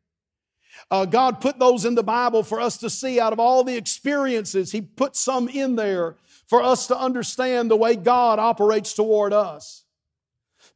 Uh, 0.89 1.05
God 1.05 1.41
put 1.41 1.59
those 1.59 1.85
in 1.85 1.95
the 1.95 2.03
Bible 2.03 2.43
for 2.43 2.59
us 2.59 2.77
to 2.77 2.89
see 2.89 3.19
out 3.19 3.33
of 3.33 3.39
all 3.39 3.63
the 3.63 3.75
experiences. 3.75 4.71
He 4.71 4.81
put 4.81 5.15
some 5.15 5.47
in 5.49 5.75
there 5.75 6.15
for 6.47 6.63
us 6.63 6.87
to 6.87 6.97
understand 6.97 7.69
the 7.69 7.75
way 7.75 7.95
God 7.95 8.39
operates 8.39 8.93
toward 8.93 9.33
us 9.33 9.83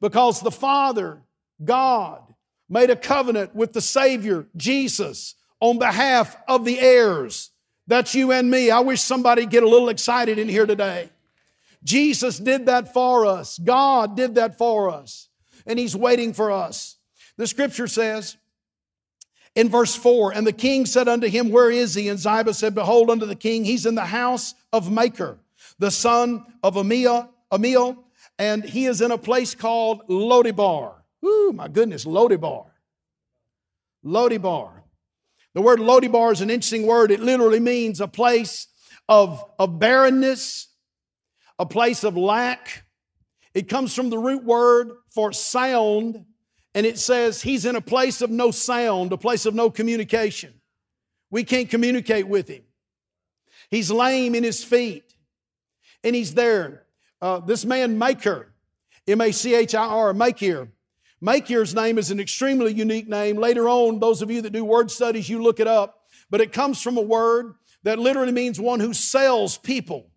because 0.02 0.42
the 0.42 0.52
Father, 0.52 1.22
God, 1.64 2.22
made 2.68 2.90
a 2.90 2.96
covenant 2.96 3.56
with 3.56 3.74
the 3.74 3.82
Savior, 3.82 4.48
Jesus, 4.58 5.36
on 5.60 5.78
behalf 5.78 6.36
of 6.48 6.66
the 6.66 6.80
heirs. 6.80 7.52
That's 7.88 8.16
you 8.16 8.32
and 8.32 8.50
me. 8.50 8.72
I 8.72 8.80
wish 8.80 9.02
somebody 9.02 9.46
get 9.46 9.64
a 9.64 9.70
little 9.70 9.90
excited 9.90 10.40
in 10.40 10.50
here 10.50 10.66
today. 10.66 11.10
Jesus 11.84 12.38
did 12.38 12.68
that 12.68 12.94
for 12.94 13.26
us. 13.26 13.58
God 13.60 14.16
did 14.16 14.36
that 14.36 14.58
for 14.58 14.90
us. 14.90 15.30
And 15.66 15.78
He's 15.78 15.96
waiting 15.96 16.34
for 16.34 16.52
us. 16.52 16.98
The 17.38 17.48
scripture 17.48 17.88
says 17.88 18.38
in 19.56 19.70
verse 19.70 19.96
4 19.96 20.34
And 20.34 20.46
the 20.46 20.54
king 20.54 20.86
said 20.86 21.08
unto 21.08 21.28
him, 21.28 21.50
Where 21.50 21.72
is 21.72 21.94
he? 21.94 22.10
And 22.10 22.20
Ziba 22.20 22.54
said, 22.54 22.76
Behold, 22.76 23.10
unto 23.10 23.26
the 23.26 23.36
king, 23.36 23.64
he's 23.66 23.86
in 23.86 23.96
the 23.96 24.06
house 24.06 24.54
of 24.72 24.92
Machir, 24.92 25.38
the 25.80 25.92
son 25.92 26.46
of 26.64 26.76
Ammiel, 26.76 27.30
Ammiel 27.52 27.98
and 28.42 28.64
he 28.64 28.88
is 28.88 29.02
in 29.02 29.12
a 29.12 29.20
place 29.20 29.54
called 29.54 30.08
Lodibar. 30.08 30.96
Ooh, 31.24 31.54
my 31.54 31.68
goodness, 31.68 32.06
Lodibar. 32.06 32.66
Lodibar. 34.04 34.72
The 35.54 35.62
word 35.62 35.78
Lodibar 35.78 36.32
is 36.32 36.42
an 36.42 36.50
interesting 36.50 36.88
word. 36.88 37.12
It 37.12 37.20
literally 37.20 37.60
means 37.60 38.02
a 38.02 38.08
place 38.08 38.68
of, 39.08 39.46
of 39.60 39.78
barrenness, 39.78 40.70
a 41.60 41.66
place 41.68 42.04
of 42.04 42.18
lack. 42.18 42.84
It 43.54 43.70
comes 43.70 43.94
from 43.94 44.10
the 44.10 44.18
root 44.18 44.44
word 44.44 44.90
for 45.10 45.32
sound, 45.34 46.26
and 46.74 46.86
it 46.86 46.98
says 46.98 47.42
he's 47.42 47.66
in 47.66 47.76
a 47.76 47.82
place 47.82 48.22
of 48.22 48.30
no 48.30 48.52
sound, 48.52 49.12
a 49.12 49.18
place 49.18 49.46
of 49.46 49.54
no 49.54 49.70
communication. 49.70 50.54
We 51.30 51.44
can't 51.44 51.70
communicate 51.70 52.28
with 52.28 52.48
him. 52.48 52.64
He's 53.70 53.90
lame 53.92 54.36
in 54.36 54.44
his 54.44 54.64
feet, 54.64 55.14
and 56.04 56.16
he's 56.16 56.34
there. 56.34 56.86
Uh, 57.22 57.40
this 57.40 57.66
man 57.66 57.98
Machir, 57.98 58.54
M 59.08 59.22
A 59.22 59.32
C 59.32 59.56
H 59.56 59.76
I 59.76 59.86
R, 59.86 60.14
Machir. 60.14 60.72
Machir's 61.22 61.76
name 61.76 62.00
is 62.00 62.10
an 62.10 62.20
extremely 62.20 62.74
unique 62.74 63.08
name. 63.08 63.38
Later 63.38 63.70
on, 63.70 64.00
those 64.00 64.22
of 64.22 64.32
you 64.32 64.42
that 64.42 64.50
do 64.52 64.66
word 64.66 64.90
studies, 64.90 65.30
you 65.30 65.42
look 65.42 65.60
it 65.60 65.68
up. 65.68 66.00
But 66.32 66.42
it 66.42 66.52
comes 66.52 66.82
from 66.82 66.98
a 66.98 67.02
word 67.02 67.54
that 67.84 68.00
literally 68.00 68.32
means 68.32 68.60
one 68.60 68.80
who 68.80 68.94
sells 68.94 69.58
people. 69.58 70.10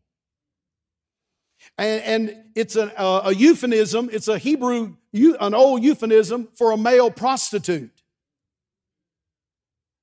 And, 1.77 2.03
and 2.03 2.45
it's 2.55 2.77
a, 2.77 2.93
a, 2.97 3.35
euphemism, 3.35 4.09
it's 4.13 4.29
a 4.29 4.39
Hebrew, 4.39 4.97
an 5.15 5.55
old 5.55 5.83
euphemism 5.83 6.49
for 6.55 6.73
a 6.73 6.77
male 6.77 7.11
prostitute. 7.11 8.03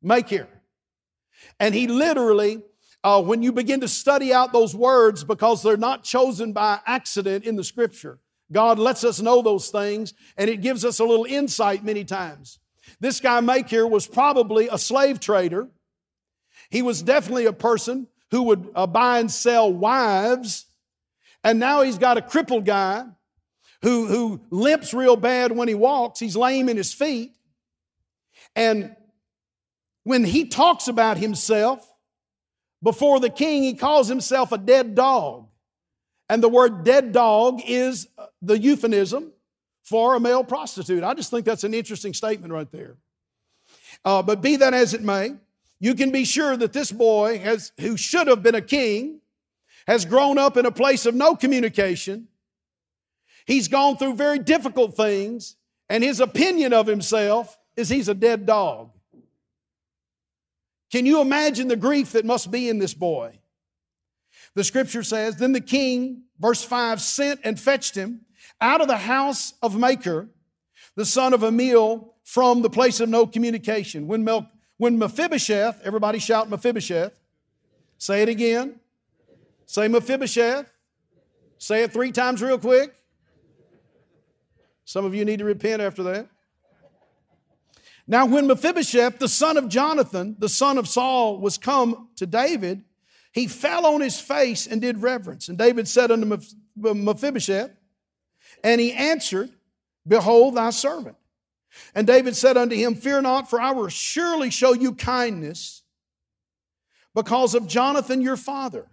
Machir. 0.02 0.48
And 1.60 1.76
he 1.76 1.88
literally 1.88 2.64
uh, 3.04 3.22
when 3.22 3.42
you 3.42 3.52
begin 3.52 3.80
to 3.82 3.88
study 3.88 4.32
out 4.34 4.54
those 4.54 4.76
words, 4.76 5.24
because 5.24 5.64
they're 5.64 5.78
not 5.78 6.04
chosen 6.04 6.54
by 6.54 6.80
accident 6.86 7.46
in 7.46 7.56
the 7.56 7.64
scripture, 7.64 8.20
God 8.52 8.78
lets 8.78 9.04
us 9.04 9.22
know 9.22 9.42
those 9.42 9.70
things, 9.70 10.14
and 10.38 10.50
it 10.50 10.62
gives 10.62 10.86
us 10.86 11.00
a 11.00 11.06
little 11.06 11.26
insight 11.26 11.84
many 11.84 12.04
times. 12.04 12.60
This 13.00 13.20
guy 13.20 13.40
Machir 13.40 13.88
was 13.88 14.06
probably 14.06 14.68
a 14.68 14.78
slave 14.78 15.20
trader. 15.20 15.70
He 16.70 16.82
was 16.82 17.02
definitely 17.02 17.46
a 17.46 17.54
person 17.54 18.08
who 18.30 18.44
would 18.44 18.70
uh, 18.76 18.88
buy 18.88 19.20
and 19.20 19.32
sell 19.32 19.72
wives. 19.72 20.68
And 21.44 21.60
now 21.60 21.82
he's 21.82 21.98
got 21.98 22.18
a 22.18 22.22
crippled 22.22 22.66
guy 22.66 23.06
who, 23.82 24.08
who 24.08 24.42
limps 24.50 24.94
real 24.94 25.16
bad 25.16 25.52
when 25.52 25.68
he 25.68 25.74
walks. 25.74 26.20
He's 26.20 26.36
lame 26.36 26.70
in 26.70 26.78
his 26.78 26.94
feet. 26.94 27.36
And 28.56 28.96
when 30.04 30.24
he 30.24 30.46
talks 30.46 30.88
about 30.88 31.18
himself 31.18 31.88
before 32.84 33.20
the 33.20 33.30
king, 33.30 33.64
he 33.64 33.74
calls 33.74 34.08
himself 34.08 34.52
a 34.52 34.58
dead 34.58 34.96
dog. 34.96 35.48
And 36.30 36.42
the 36.42 36.50
word 36.50 36.84
dead 36.84 37.12
dog 37.12 37.62
is 37.66 38.08
the 38.42 38.58
euphemism 38.58 39.32
for 39.84 40.16
a 40.16 40.20
male 40.20 40.44
prostitute. 40.44 41.04
I 41.04 41.14
just 41.14 41.30
think 41.30 41.46
that's 41.46 41.64
an 41.64 41.74
interesting 41.74 42.14
statement 42.14 42.54
right 42.54 42.72
there. 42.72 42.98
Uh, 44.06 44.22
but 44.22 44.42
be 44.42 44.56
that 44.58 44.74
as 44.74 44.94
it 44.94 45.02
may, 45.02 45.36
you 45.80 45.96
can 45.96 46.12
be 46.12 46.24
sure 46.24 46.56
that 46.56 46.74
this 46.74 46.92
boy 46.92 47.40
has, 47.40 47.72
who 47.80 47.98
should 47.98 48.28
have 48.28 48.44
been 48.44 48.56
a 48.56 48.62
king, 48.62 49.20
has 49.88 50.06
grown 50.06 50.38
up 50.38 50.56
in 50.56 50.66
a 50.66 50.72
place 50.72 51.06
of 51.06 51.16
no 51.16 51.36
communication. 51.36 52.28
He's 53.52 53.68
gone 53.68 53.98
through 53.98 54.14
very 54.14 54.40
difficult 54.40 54.96
things, 54.96 55.58
and 55.90 56.06
his 56.06 56.22
opinion 56.22 56.72
of 56.72 56.88
himself 56.88 57.60
is 57.76 57.90
he's 57.90 58.08
a 58.08 58.14
dead 58.14 58.46
dog. 58.46 58.92
Can 60.90 61.06
you 61.06 61.20
imagine 61.20 61.68
the 61.68 61.76
grief 61.76 62.14
that 62.14 62.24
must 62.24 62.50
be 62.50 62.70
in 62.70 62.80
this 62.80 62.94
boy? 62.94 63.40
The 64.56 64.64
scripture 64.64 65.04
says, 65.04 65.36
Then 65.36 65.52
the 65.52 65.60
king, 65.60 66.24
verse 66.40 66.64
5, 66.64 67.02
sent 67.02 67.42
and 67.44 67.60
fetched 67.60 67.94
him 67.94 68.22
out 68.62 68.80
of 68.80 68.88
the 68.88 68.96
house 68.96 69.54
of 69.62 69.78
Machir, 69.78 70.30
the 70.96 71.06
son 71.06 71.34
of 71.34 71.42
Ammiel, 71.42 72.14
from 72.24 72.62
the 72.62 72.70
place 72.70 73.02
of 73.02 73.10
no 73.10 73.28
communication. 73.28 74.08
When, 74.08 74.24
Mel, 74.24 74.50
when 74.78 74.98
Mephibosheth, 74.98 75.82
everybody 75.84 76.20
shout 76.20 76.50
Mephibosheth. 76.50 77.20
Say 77.98 78.22
it 78.22 78.30
again. 78.30 78.80
Say 79.66 79.90
Mephibosheth. 79.90 80.72
Say 81.58 81.84
it 81.84 81.92
three 81.92 82.14
times 82.14 82.42
real 82.42 82.58
quick. 82.58 82.96
Some 84.92 85.06
of 85.06 85.16
you 85.16 85.24
need 85.24 85.40
to 85.40 85.46
repent 85.46 85.82
after 85.82 86.04
that. 86.04 86.28
Now, 88.06 88.26
when 88.26 88.46
Mephibosheth, 88.46 89.20
the 89.20 89.30
son 89.30 89.56
of 89.56 89.70
Jonathan, 89.70 90.36
the 90.38 90.50
son 90.50 90.78
of 90.78 90.86
Saul, 90.86 91.38
was 91.40 91.58
come 91.58 92.10
to 92.18 92.26
David, 92.26 92.84
he 93.32 93.48
fell 93.48 93.86
on 93.86 94.02
his 94.02 94.20
face 94.20 94.68
and 94.68 94.82
did 94.82 95.02
reverence. 95.02 95.48
And 95.48 95.58
David 95.58 95.88
said 95.88 96.12
unto 96.12 96.38
Mephibosheth, 96.76 97.72
and 98.66 98.82
he 98.82 98.92
answered, 98.92 99.52
Behold 100.06 100.56
thy 100.56 100.72
servant. 100.72 101.16
And 101.96 102.06
David 102.06 102.36
said 102.36 102.58
unto 102.58 102.76
him, 102.76 102.96
Fear 102.96 103.22
not, 103.22 103.50
for 103.50 103.62
I 103.62 103.72
will 103.72 103.88
surely 103.88 104.50
show 104.50 104.74
you 104.74 104.94
kindness 104.94 105.84
because 107.16 107.56
of 107.56 107.66
Jonathan 107.66 108.22
your 108.22 108.36
father. 108.36 108.91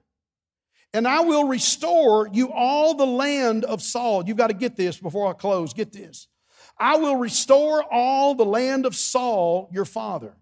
And 0.94 1.07
I 1.07 1.20
will 1.20 1.44
restore 1.44 2.29
you 2.33 2.51
all 2.53 2.94
the 2.94 3.07
land 3.07 3.64
of 3.64 3.83
Saul. 3.83 4.24
You've 4.27 4.38
got 4.38 4.46
to 4.46 4.55
get 4.55 4.77
this 4.77 4.98
before 4.98 5.29
I 5.29 5.35
close. 5.35 5.74
Get 5.74 5.92
this. 5.92 6.29
I 6.79 6.96
will 6.96 7.16
restore 7.16 7.83
all 7.92 8.35
the 8.35 8.44
land 8.44 8.87
of 8.87 8.94
Saul 8.94 9.68
your 9.72 9.85
father. 9.85 10.35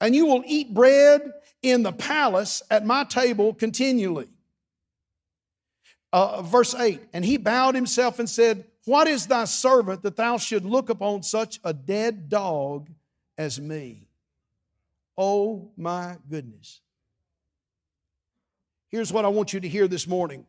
And 0.00 0.14
you 0.14 0.26
will 0.26 0.42
eat 0.46 0.72
bread 0.72 1.32
in 1.62 1.82
the 1.82 1.92
palace 1.92 2.62
at 2.70 2.86
my 2.86 3.04
table 3.04 3.52
continually. 3.52 4.28
Uh, 6.12 6.42
verse 6.42 6.74
8 6.74 7.00
And 7.12 7.24
he 7.24 7.36
bowed 7.36 7.74
himself 7.74 8.18
and 8.18 8.28
said, 8.28 8.64
What 8.84 9.08
is 9.08 9.26
thy 9.26 9.44
servant 9.44 10.02
that 10.02 10.16
thou 10.16 10.38
should 10.38 10.64
look 10.64 10.88
upon 10.88 11.22
such 11.22 11.60
a 11.64 11.72
dead 11.72 12.28
dog 12.28 12.90
as 13.36 13.60
me? 13.60 14.06
Oh 15.16 15.70
my 15.76 16.16
goodness. 16.28 16.80
Here's 18.90 19.12
what 19.12 19.24
I 19.24 19.28
want 19.28 19.52
you 19.52 19.60
to 19.60 19.68
hear 19.68 19.86
this 19.86 20.06
morning. 20.06 20.46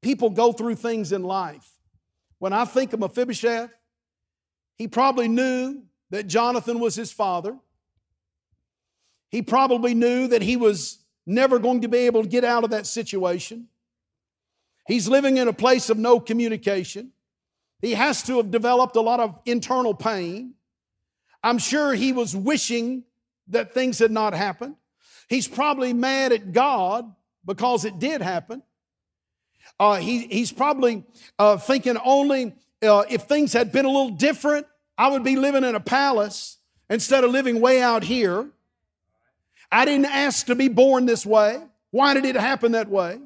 People 0.00 0.30
go 0.30 0.52
through 0.52 0.76
things 0.76 1.12
in 1.12 1.22
life. 1.24 1.68
When 2.38 2.52
I 2.52 2.64
think 2.64 2.92
of 2.92 3.00
Mephibosheth, 3.00 3.70
he 4.76 4.86
probably 4.86 5.26
knew 5.26 5.82
that 6.10 6.28
Jonathan 6.28 6.78
was 6.78 6.94
his 6.94 7.10
father. 7.10 7.56
He 9.28 9.42
probably 9.42 9.92
knew 9.92 10.28
that 10.28 10.40
he 10.40 10.56
was 10.56 10.98
never 11.26 11.58
going 11.58 11.82
to 11.82 11.88
be 11.88 11.98
able 11.98 12.22
to 12.22 12.28
get 12.28 12.44
out 12.44 12.62
of 12.64 12.70
that 12.70 12.86
situation. 12.86 13.66
He's 14.86 15.08
living 15.08 15.36
in 15.36 15.48
a 15.48 15.52
place 15.52 15.90
of 15.90 15.98
no 15.98 16.20
communication. 16.20 17.10
He 17.82 17.92
has 17.92 18.22
to 18.22 18.38
have 18.38 18.50
developed 18.50 18.96
a 18.96 19.00
lot 19.00 19.20
of 19.20 19.38
internal 19.44 19.94
pain. 19.94 20.54
I'm 21.42 21.58
sure 21.58 21.92
he 21.94 22.12
was 22.12 22.34
wishing 22.34 23.04
that 23.48 23.74
things 23.74 23.98
had 23.98 24.10
not 24.10 24.32
happened. 24.32 24.76
He's 25.28 25.46
probably 25.46 25.92
mad 25.92 26.32
at 26.32 26.52
God 26.52 27.12
because 27.44 27.84
it 27.84 27.98
did 27.98 28.22
happen. 28.22 28.62
Uh, 29.78 29.96
he, 29.96 30.26
he's 30.26 30.50
probably 30.50 31.04
uh, 31.38 31.56
thinking 31.58 31.96
only 32.04 32.54
uh, 32.82 33.04
if 33.08 33.22
things 33.22 33.52
had 33.52 33.72
been 33.72 33.84
a 33.84 33.88
little 33.88 34.10
different, 34.10 34.66
I 34.96 35.08
would 35.08 35.24
be 35.24 35.36
living 35.36 35.64
in 35.64 35.74
a 35.74 35.80
palace 35.80 36.58
instead 36.90 37.24
of 37.24 37.30
living 37.30 37.60
way 37.60 37.82
out 37.82 38.02
here. 38.02 38.48
I 39.70 39.84
didn't 39.84 40.06
ask 40.06 40.46
to 40.46 40.54
be 40.54 40.68
born 40.68 41.06
this 41.06 41.26
way. 41.26 41.62
Why 41.90 42.14
did 42.14 42.24
it 42.24 42.36
happen 42.36 42.72
that 42.72 42.88
way? 42.88 43.18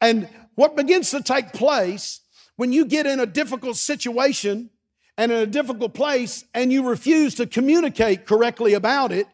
And 0.00 0.28
what 0.54 0.76
begins 0.76 1.10
to 1.10 1.22
take 1.22 1.52
place 1.52 2.20
when 2.56 2.72
you 2.72 2.84
get 2.84 3.06
in 3.06 3.20
a 3.20 3.26
difficult 3.26 3.76
situation 3.76 4.70
and 5.16 5.32
in 5.32 5.38
a 5.38 5.46
difficult 5.46 5.94
place 5.94 6.44
and 6.54 6.72
you 6.72 6.88
refuse 6.88 7.34
to 7.36 7.46
communicate 7.46 8.26
correctly 8.26 8.74
about 8.74 9.12
it, 9.12 9.26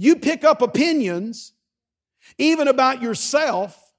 you 0.00 0.16
pick 0.16 0.44
up 0.44 0.62
opinions, 0.62 1.52
even 2.38 2.68
about 2.68 3.02
yourself, 3.02 3.92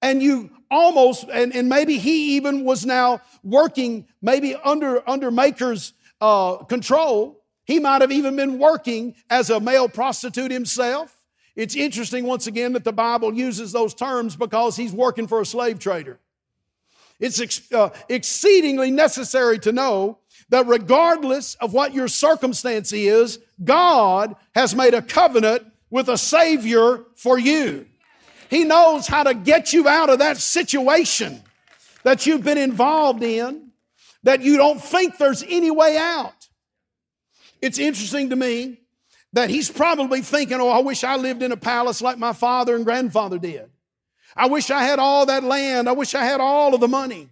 and 0.00 0.22
you 0.22 0.50
almost, 0.70 1.24
and, 1.30 1.54
and 1.54 1.68
maybe 1.68 1.98
he 1.98 2.36
even 2.36 2.64
was 2.64 2.86
now 2.86 3.20
working, 3.42 4.06
maybe 4.22 4.54
under, 4.54 5.06
under 5.06 5.30
Machir's 5.30 5.92
uh, 6.22 6.56
control. 6.64 7.44
He 7.66 7.78
might 7.78 8.00
have 8.00 8.10
even 8.10 8.36
been 8.36 8.58
working 8.58 9.14
as 9.28 9.50
a 9.50 9.60
male 9.60 9.86
prostitute 9.86 10.50
himself. 10.50 11.14
It's 11.54 11.76
interesting, 11.76 12.24
once 12.24 12.46
again, 12.46 12.72
that 12.72 12.84
the 12.84 12.92
Bible 12.92 13.34
uses 13.34 13.70
those 13.70 13.92
terms 13.92 14.34
because 14.34 14.76
he's 14.76 14.94
working 14.94 15.26
for 15.26 15.42
a 15.42 15.46
slave 15.46 15.78
trader. 15.78 16.18
It's 17.20 17.38
ex- 17.38 17.70
uh, 17.70 17.90
exceedingly 18.08 18.90
necessary 18.90 19.58
to 19.58 19.72
know 19.72 20.20
that 20.48 20.66
regardless 20.66 21.54
of 21.56 21.74
what 21.74 21.92
your 21.92 22.08
circumstance 22.08 22.94
is, 22.94 23.40
God 23.62 24.36
has 24.54 24.74
made 24.74 24.94
a 24.94 25.02
covenant 25.02 25.66
with 25.90 26.08
a 26.08 26.18
Savior 26.18 27.04
for 27.16 27.38
you. 27.38 27.86
He 28.50 28.64
knows 28.64 29.06
how 29.06 29.24
to 29.24 29.34
get 29.34 29.72
you 29.72 29.88
out 29.88 30.10
of 30.10 30.20
that 30.20 30.38
situation 30.38 31.42
that 32.02 32.26
you've 32.26 32.44
been 32.44 32.58
involved 32.58 33.22
in 33.22 33.70
that 34.22 34.42
you 34.42 34.56
don't 34.56 34.82
think 34.82 35.18
there's 35.18 35.44
any 35.48 35.70
way 35.70 35.96
out. 35.96 36.48
It's 37.60 37.78
interesting 37.78 38.30
to 38.30 38.36
me 38.36 38.80
that 39.32 39.50
he's 39.50 39.70
probably 39.70 40.22
thinking, 40.22 40.60
oh, 40.60 40.68
I 40.68 40.80
wish 40.80 41.04
I 41.04 41.16
lived 41.16 41.42
in 41.42 41.52
a 41.52 41.56
palace 41.56 42.00
like 42.00 42.18
my 42.18 42.32
father 42.32 42.74
and 42.74 42.84
grandfather 42.84 43.38
did. 43.38 43.68
I 44.36 44.46
wish 44.46 44.70
I 44.70 44.84
had 44.84 44.98
all 44.98 45.26
that 45.26 45.44
land. 45.44 45.88
I 45.88 45.92
wish 45.92 46.14
I 46.14 46.24
had 46.24 46.40
all 46.40 46.74
of 46.74 46.80
the 46.80 46.88
money. 46.88 47.28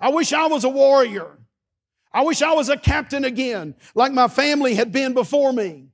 I 0.00 0.10
wish 0.10 0.32
I 0.32 0.46
was 0.46 0.64
a 0.64 0.68
warrior. 0.68 1.38
I 2.14 2.22
wish 2.22 2.42
I 2.42 2.52
was 2.52 2.68
a 2.68 2.76
captain 2.76 3.24
again, 3.24 3.74
like 3.96 4.12
my 4.12 4.28
family 4.28 4.74
had 4.76 4.92
been 4.92 5.14
before 5.14 5.52
me. 5.52 5.88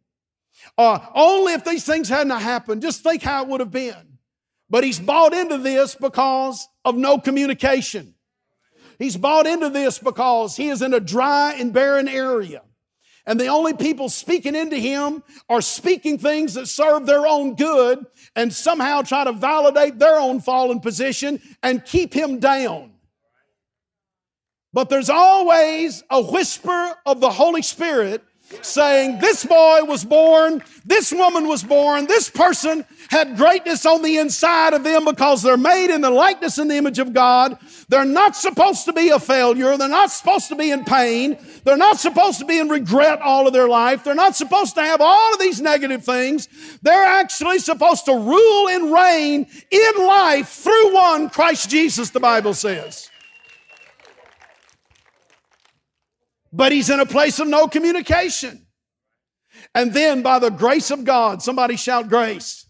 Uh, 0.77 0.99
only 1.15 1.55
if 1.55 1.65
these 1.65 1.87
things 1.87 2.11
hadn't 2.11 2.31
happened, 2.31 2.83
just 2.83 3.03
think 3.03 3.23
how 3.23 3.43
it 3.43 3.49
would 3.49 3.61
have 3.61 3.71
been. 3.71 4.19
But 4.69 4.85
he's 4.85 5.01
bought 5.01 5.33
into 5.33 5.57
this 5.57 5.95
because 5.95 6.69
of 6.85 6.95
no 6.95 7.19
communication. 7.19 8.15
He's 8.99 9.17
bought 9.17 9.47
into 9.47 9.71
this 9.71 9.99
because 9.99 10.57
he 10.57 10.69
is 10.69 10.83
in 10.83 10.93
a 10.93 11.01
dry 11.01 11.55
and 11.59 11.73
barren 11.73 12.07
area. 12.07 12.63
And 13.27 13.41
the 13.41 13.47
only 13.47 13.73
people 13.73 14.11
speaking 14.11 14.55
into 14.55 14.77
him 14.77 15.23
are 15.49 15.63
speaking 15.63 16.19
things 16.19 16.55
that 16.55 16.69
serve 16.69 17.07
their 17.07 17.27
own 17.27 17.55
good 17.55 18.05
and 18.37 18.53
somehow 18.53 19.01
try 19.03 19.25
to 19.25 19.33
validate 19.33 19.99
their 19.99 20.19
own 20.19 20.41
fallen 20.41 20.81
position 20.81 21.41
and 21.63 21.85
keep 21.85 22.13
him 22.13 22.41
down. 22.41 22.93
But 24.73 24.89
there's 24.89 25.11
always 25.11 26.05
a 26.11 26.23
whisper 26.23 26.95
of 27.05 27.21
the 27.21 27.31
Holy 27.31 27.63
Spirit 27.63 28.23
saying, 28.63 29.19
This 29.19 29.45
boy 29.45 29.85
was 29.85 30.05
born, 30.05 30.63
this 30.85 31.13
woman 31.13 31.49
was 31.49 31.63
born, 31.63 32.07
this 32.07 32.31
person 32.31 32.85
had 33.09 33.37
greatness 33.37 33.85
on 33.85 34.03
the 34.03 34.19
inside 34.19 34.73
of 34.73 34.85
them 34.85 35.05
because 35.05 35.43
they're 35.43 35.57
made 35.57 35.93
in 35.93 36.01
the 36.01 36.11
likeness 36.11 36.59
and 36.59 36.71
the 36.71 36.77
image 36.77 36.99
of 36.99 37.13
God. 37.13 37.59
They're 37.89 38.05
not 38.05 38.37
supposed 38.37 38.85
to 38.85 38.93
be 38.93 39.09
a 39.09 39.19
failure. 39.19 39.77
They're 39.77 39.89
not 39.89 40.13
supposed 40.13 40.49
to 40.49 40.57
be 40.57 40.71
in 40.71 40.85
pain. 40.85 41.37
They're 41.65 41.77
not 41.77 41.99
supposed 41.99 42.39
to 42.39 42.45
be 42.45 42.59
in 42.59 42.69
regret 42.69 43.21
all 43.21 43.47
of 43.47 43.53
their 43.53 43.69
life. 43.69 44.05
They're 44.05 44.15
not 44.15 44.37
supposed 44.37 44.77
to 44.77 44.83
have 44.83 45.01
all 45.01 45.33
of 45.33 45.41
these 45.41 45.61
negative 45.61 46.05
things. 46.05 46.49
They're 46.83 47.05
actually 47.05 47.59
supposed 47.59 48.05
to 48.05 48.13
rule 48.13 48.69
and 48.69 48.93
reign 48.93 49.47
in 49.71 50.07
life 50.07 50.49
through 50.49 50.95
one, 50.95 51.31
Christ 51.31 51.69
Jesus, 51.69 52.11
the 52.11 52.21
Bible 52.21 52.55
says. 52.55 53.10
But 56.53 56.73
he's 56.73 56.91
in 56.91 57.01
a 57.01 57.07
place 57.07 57.39
of 57.39 57.49
no 57.49 57.69
communication. 57.69 58.67
And 59.75 59.93
then 59.93 60.23
by 60.23 60.39
the 60.39 60.51
grace 60.51 60.91
of 60.91 61.05
God, 61.05 61.43
somebody 61.43 61.77
shout 61.77 62.09
grace. 62.09 62.67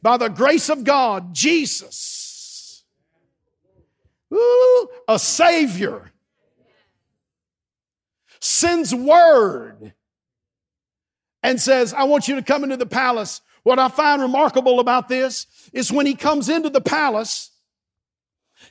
By 0.00 0.16
the 0.16 0.28
grace 0.28 0.68
of 0.68 0.84
God, 0.84 1.34
Jesus, 1.34 2.84
a 5.08 5.18
Savior 5.18 6.12
sends 8.40 8.94
word 8.94 9.92
and 11.42 11.60
says, 11.60 11.94
I 11.94 12.04
want 12.04 12.28
you 12.28 12.34
to 12.36 12.42
come 12.42 12.64
into 12.64 12.76
the 12.76 12.86
palace. 12.86 13.40
What 13.62 13.78
I 13.78 13.88
find 13.88 14.20
remarkable 14.20 14.80
about 14.80 15.08
this 15.08 15.46
is 15.72 15.92
when 15.92 16.06
he 16.06 16.14
comes 16.14 16.48
into 16.48 16.70
the 16.70 16.80
palace, 16.80 17.50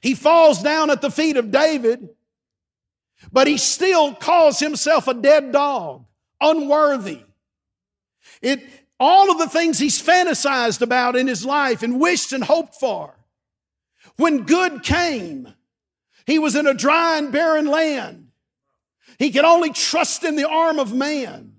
he 0.01 0.13
falls 0.13 0.61
down 0.61 0.89
at 0.89 1.01
the 1.01 1.11
feet 1.11 1.37
of 1.37 1.51
David, 1.51 2.09
but 3.31 3.47
he 3.47 3.57
still 3.57 4.13
calls 4.13 4.59
himself 4.59 5.07
a 5.07 5.13
dead 5.13 5.51
dog, 5.51 6.05
unworthy. 6.39 7.21
It, 8.41 8.63
all 8.99 9.31
of 9.31 9.37
the 9.37 9.49
things 9.49 9.79
he's 9.79 10.01
fantasized 10.01 10.81
about 10.81 11.15
in 11.15 11.27
his 11.27 11.45
life 11.45 11.83
and 11.83 11.99
wished 11.99 12.33
and 12.33 12.43
hoped 12.43 12.75
for. 12.75 13.15
When 14.17 14.43
good 14.43 14.83
came, 14.83 15.53
he 16.25 16.39
was 16.39 16.55
in 16.55 16.67
a 16.67 16.73
dry 16.73 17.17
and 17.17 17.31
barren 17.31 17.65
land. 17.65 18.27
He 19.17 19.31
could 19.31 19.45
only 19.45 19.71
trust 19.71 20.23
in 20.23 20.35
the 20.35 20.47
arm 20.47 20.79
of 20.79 20.93
man. 20.93 21.53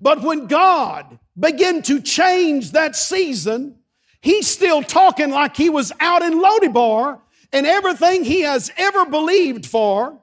But 0.00 0.22
when 0.22 0.46
God 0.46 1.18
began 1.38 1.82
to 1.82 2.00
change 2.00 2.72
that 2.72 2.96
season, 2.96 3.78
he's 4.20 4.48
still 4.48 4.82
talking 4.82 5.30
like 5.30 5.56
he 5.56 5.70
was 5.70 5.92
out 6.00 6.22
in 6.22 6.40
Lodebar 6.40 7.20
and 7.52 7.66
everything 7.66 8.24
he 8.24 8.42
has 8.42 8.70
ever 8.76 9.06
believed 9.06 9.66
for 9.66 10.20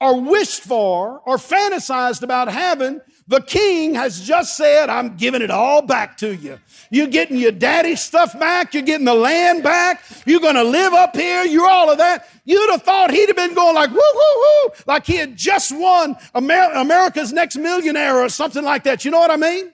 or 0.00 0.20
wished 0.20 0.60
for 0.60 1.20
or 1.26 1.36
fantasized 1.36 2.22
about 2.22 2.48
having 2.48 3.00
the 3.30 3.40
king 3.40 3.94
has 3.94 4.20
just 4.20 4.56
said, 4.56 4.90
I'm 4.90 5.16
giving 5.16 5.40
it 5.40 5.52
all 5.52 5.82
back 5.82 6.16
to 6.16 6.34
you. 6.34 6.58
You're 6.90 7.06
getting 7.06 7.36
your 7.36 7.52
daddy's 7.52 8.00
stuff 8.00 8.36
back. 8.36 8.74
You're 8.74 8.82
getting 8.82 9.06
the 9.06 9.14
land 9.14 9.62
back. 9.62 10.02
You're 10.26 10.40
going 10.40 10.56
to 10.56 10.64
live 10.64 10.92
up 10.92 11.14
here. 11.14 11.44
You're 11.44 11.68
all 11.68 11.92
of 11.92 11.98
that. 11.98 12.28
You'd 12.44 12.72
have 12.72 12.82
thought 12.82 13.12
he'd 13.12 13.28
have 13.28 13.36
been 13.36 13.54
going 13.54 13.76
like, 13.76 13.90
woo, 13.90 14.00
woo, 14.14 14.36
woo, 14.36 14.70
like 14.88 15.06
he 15.06 15.14
had 15.14 15.36
just 15.36 15.70
won 15.70 16.16
Amer- 16.34 16.72
America's 16.74 17.32
next 17.32 17.54
millionaire 17.54 18.18
or 18.18 18.28
something 18.28 18.64
like 18.64 18.82
that. 18.82 19.04
You 19.04 19.12
know 19.12 19.20
what 19.20 19.30
I 19.30 19.36
mean? 19.36 19.72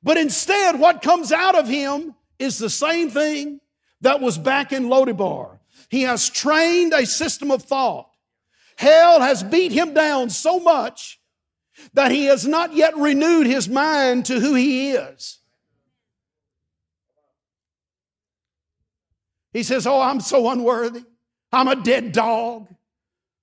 But 0.00 0.18
instead, 0.18 0.78
what 0.78 1.02
comes 1.02 1.32
out 1.32 1.56
of 1.56 1.66
him 1.66 2.14
is 2.38 2.58
the 2.58 2.70
same 2.70 3.10
thing 3.10 3.60
that 4.00 4.20
was 4.20 4.38
back 4.38 4.72
in 4.72 4.84
Lodebar. 4.84 5.58
He 5.92 6.04
has 6.04 6.30
trained 6.30 6.94
a 6.94 7.04
system 7.04 7.50
of 7.50 7.64
thought. 7.64 8.08
Hell 8.78 9.20
has 9.20 9.42
beat 9.42 9.72
him 9.72 9.92
down 9.92 10.30
so 10.30 10.58
much 10.58 11.20
that 11.92 12.10
he 12.10 12.24
has 12.24 12.46
not 12.46 12.74
yet 12.74 12.96
renewed 12.96 13.46
his 13.46 13.68
mind 13.68 14.24
to 14.24 14.40
who 14.40 14.54
he 14.54 14.92
is. 14.92 15.40
He 19.52 19.62
says, 19.62 19.86
Oh, 19.86 20.00
I'm 20.00 20.20
so 20.20 20.48
unworthy. 20.48 21.04
I'm 21.52 21.68
a 21.68 21.76
dead 21.76 22.12
dog. 22.12 22.68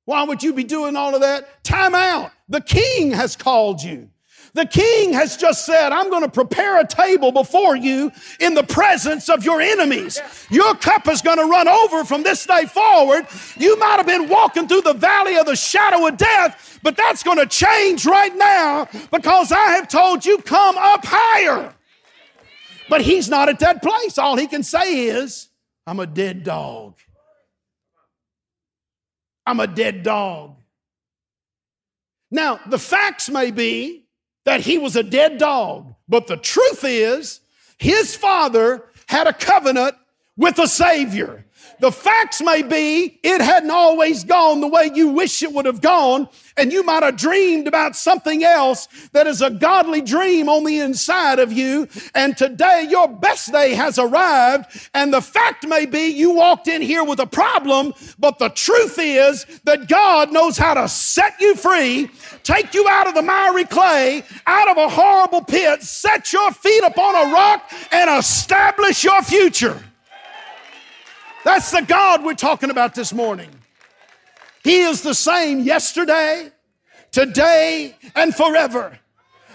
Why 0.05 0.23
would 0.23 0.41
you 0.41 0.51
be 0.53 0.63
doing 0.63 0.95
all 0.95 1.13
of 1.13 1.21
that? 1.21 1.63
Time 1.63 1.93
out. 1.93 2.31
The 2.47 2.62
king 2.62 3.12
has 3.12 3.35
called 3.35 3.83
you. 3.83 4.09
The 4.53 4.65
king 4.65 5.13
has 5.13 5.38
just 5.38 5.65
said, 5.65 5.91
I'm 5.91 6.09
going 6.09 6.23
to 6.23 6.29
prepare 6.29 6.79
a 6.79 6.88
table 6.88 7.31
before 7.31 7.75
you 7.75 8.12
in 8.39 8.53
the 8.53 8.63
presence 8.63 9.29
of 9.29 9.45
your 9.45 9.62
enemies. 9.62 10.19
Your 10.49 10.75
cup 10.75 11.07
is 11.07 11.21
going 11.21 11.38
to 11.38 11.45
run 11.45 11.67
over 11.67 12.03
from 12.03 12.23
this 12.23 12.45
day 12.45 12.65
forward. 12.65 13.27
You 13.57 13.77
might 13.77 13.97
have 13.97 14.07
been 14.07 14.27
walking 14.29 14.67
through 14.67 14.81
the 14.81 14.93
valley 14.93 15.38
of 15.38 15.45
the 15.45 15.55
shadow 15.55 16.07
of 16.07 16.17
death, 16.17 16.79
but 16.83 16.97
that's 16.97 17.23
going 17.23 17.38
to 17.38 17.45
change 17.45 18.05
right 18.05 18.35
now 18.35 18.88
because 19.12 19.51
I 19.51 19.71
have 19.71 19.88
told 19.88 20.25
you, 20.25 20.39
come 20.39 20.77
up 20.77 21.05
higher. 21.05 21.73
But 22.89 23.01
he's 23.01 23.29
not 23.29 23.49
at 23.49 23.59
that 23.59 23.83
place. 23.83 24.17
All 24.17 24.35
he 24.35 24.47
can 24.47 24.63
say 24.63 25.05
is, 25.05 25.47
I'm 25.85 25.99
a 25.99 26.07
dead 26.07 26.43
dog. 26.43 26.97
I'm 29.45 29.59
a 29.59 29.67
dead 29.67 30.03
dog. 30.03 30.55
Now, 32.31 32.59
the 32.67 32.77
facts 32.77 33.29
may 33.29 33.51
be 33.51 34.09
that 34.45 34.62
he 34.62 34.78
was 34.78 34.95
a 34.95 35.04
dead 35.04 35.38
dog. 35.38 35.93
But 36.08 36.28
the 36.28 36.38
truth 36.38 36.84
is, 36.84 37.41
his 37.78 38.15
father 38.15 38.86
had 39.08 39.28
a 39.28 39.34
covenant 39.34 39.95
with 40.38 40.60
a 40.60 40.67
Savior. 40.67 41.45
The 41.80 41.92
facts 41.92 42.42
may 42.42 42.62
be 42.62 43.20
it 43.24 43.39
hadn't 43.39 43.72
always 43.72 44.26
gone 44.26 44.60
the 44.60 44.68
way 44.68 44.92
you 44.94 45.10
wish 45.10 45.42
it 45.42 45.54
would 45.54 45.65
have 45.65 45.80
gone, 45.80 46.28
and 46.58 46.74
you 46.74 46.84
might 46.84 47.04
have 47.04 47.15
dreamed 47.15 47.68
about 47.68 47.96
something 47.96 48.44
else 48.44 48.89
that 49.13 49.28
is 49.28 49.42
a 49.42 49.50
godly 49.50 50.02
dream 50.02 50.50
on 50.50 50.65
the 50.65 50.80
inside 50.80 51.39
of 51.39 51.54
you. 51.54 51.88
And 52.13 52.36
today 52.36 52.86
your 52.89 53.08
best 53.08 53.54
day 53.54 53.74
has 53.76 53.98
arrived, 53.98 54.89
and 54.94 55.13
the 55.13 55.22
fact 55.22 55.65
may 55.65 55.86
be 55.86 56.08
you 56.08 56.32
walked 56.32 56.68
in 56.68 56.82
here 56.82 57.04
with 57.04 57.20
a 57.20 57.26
problem, 57.26 57.94
but 58.18 58.39
the 58.39 58.50
truth 58.50 58.98
is 59.00 59.46
that 59.63 59.88
God 59.88 60.34
knows 60.34 60.58
how 60.58 60.74
to 60.74 60.89
set 60.89 61.39
you 61.39 61.56
free, 61.56 62.10
take 62.44 62.74
you 62.74 62.88
out 62.89 63.08
of 63.08 63.13
the 63.15 63.22
miry 63.22 63.63
clay, 63.63 64.24
out 64.46 64.70
of 64.70 64.78
a 64.78 64.89
horrible 64.89 65.44
pit, 65.44 65.82
set 65.84 66.34
your 66.34 66.52
feet 66.52 66.84
upon 66.84 67.15
a 67.15 67.32
rock, 67.32 67.72
and 67.94 68.10
establish 68.20 69.04
your 69.06 69.22
future. 69.22 69.82
That's 71.43 71.71
the 71.71 71.82
God 71.82 72.23
we're 72.23 72.34
talking 72.34 72.69
about 72.69 72.95
this 72.95 73.13
morning. 73.13 73.49
He 74.63 74.82
is 74.82 75.02
the 75.02 75.13
same 75.13 75.62
yesterday, 75.62 76.52
today, 77.12 77.95
and 78.15 78.36
forever. 78.36 78.99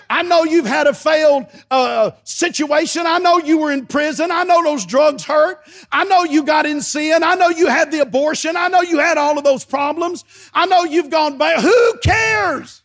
I 0.09 0.23
know 0.23 0.45
you've 0.45 0.67
had 0.67 0.87
a 0.87 0.95
failed 0.95 1.47
uh, 1.71 2.13
situation. 2.25 3.03
I 3.07 3.19
know 3.19 3.39
you 3.39 3.59
were 3.59 3.73
in 3.73 3.87
prison. 3.87 4.31
I 4.31 4.45
know 4.45 4.63
those 4.63 4.87
drugs 4.87 5.25
hurt. 5.25 5.61
I 5.91 6.05
know 6.05 6.25
you 6.25 6.43
got 6.43 6.67
in 6.67 6.83
sin. 6.83 7.23
I 7.23 7.35
know 7.35 7.49
you 7.49 7.67
had 7.67 7.91
the 7.91 8.01
abortion. 8.01 8.57
I 8.57 8.69
know 8.69 8.83
you 8.83 8.99
had 8.99 9.19
all 9.19 9.37
of 9.39 9.45
those 9.45 9.65
problems. 9.65 10.25
I 10.53 10.67
know 10.67 10.85
you've 10.85 11.11
gone 11.11 11.39
back. 11.39 11.61
Who 11.61 11.99
cares? 12.03 12.83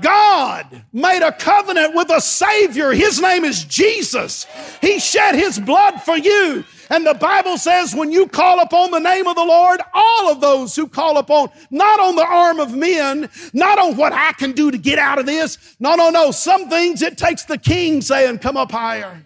God 0.00 0.84
made 0.92 1.22
a 1.22 1.32
covenant 1.32 1.94
with 1.94 2.10
a 2.10 2.20
Savior. 2.20 2.92
His 2.92 3.20
name 3.20 3.44
is 3.44 3.64
Jesus. 3.64 4.46
He 4.80 4.98
shed 4.98 5.34
His 5.34 5.58
blood 5.58 6.02
for 6.02 6.16
you. 6.16 6.64
And 6.92 7.06
the 7.06 7.14
Bible 7.14 7.56
says 7.56 7.94
when 7.94 8.12
you 8.12 8.28
call 8.28 8.60
upon 8.60 8.90
the 8.90 8.98
name 8.98 9.26
of 9.26 9.34
the 9.34 9.44
Lord, 9.44 9.80
all 9.94 10.30
of 10.30 10.42
those 10.42 10.76
who 10.76 10.86
call 10.86 11.16
upon, 11.16 11.48
not 11.70 11.98
on 11.98 12.16
the 12.16 12.26
arm 12.26 12.60
of 12.60 12.76
men, 12.76 13.30
not 13.54 13.78
on 13.78 13.96
what 13.96 14.12
I 14.12 14.32
can 14.32 14.52
do 14.52 14.70
to 14.70 14.76
get 14.76 14.98
out 14.98 15.18
of 15.18 15.24
this. 15.24 15.74
No, 15.80 15.94
no, 15.94 16.10
no. 16.10 16.32
Some 16.32 16.68
things 16.68 17.00
it 17.00 17.16
takes 17.16 17.46
the 17.46 17.56
king 17.56 18.02
saying, 18.02 18.40
come 18.40 18.58
up 18.58 18.70
higher. 18.70 19.24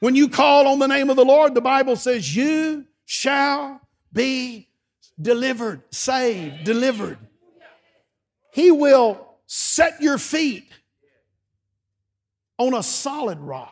When 0.00 0.16
you 0.16 0.30
call 0.30 0.66
on 0.66 0.78
the 0.78 0.86
name 0.86 1.10
of 1.10 1.16
the 1.16 1.26
Lord, 1.26 1.54
the 1.54 1.60
Bible 1.60 1.96
says, 1.96 2.34
you 2.34 2.86
shall 3.04 3.78
be 4.14 4.68
delivered, 5.20 5.82
saved, 5.90 6.64
delivered. 6.64 7.18
He 8.54 8.70
will 8.70 9.36
set 9.46 10.00
your 10.00 10.16
feet 10.16 10.64
on 12.56 12.72
a 12.72 12.82
solid 12.82 13.40
rock. 13.40 13.71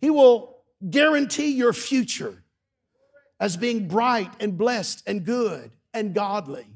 He 0.00 0.10
will 0.10 0.58
guarantee 0.88 1.50
your 1.50 1.72
future 1.72 2.42
as 3.40 3.56
being 3.56 3.88
bright 3.88 4.32
and 4.40 4.56
blessed 4.56 5.02
and 5.06 5.24
good 5.24 5.70
and 5.92 6.14
godly. 6.14 6.66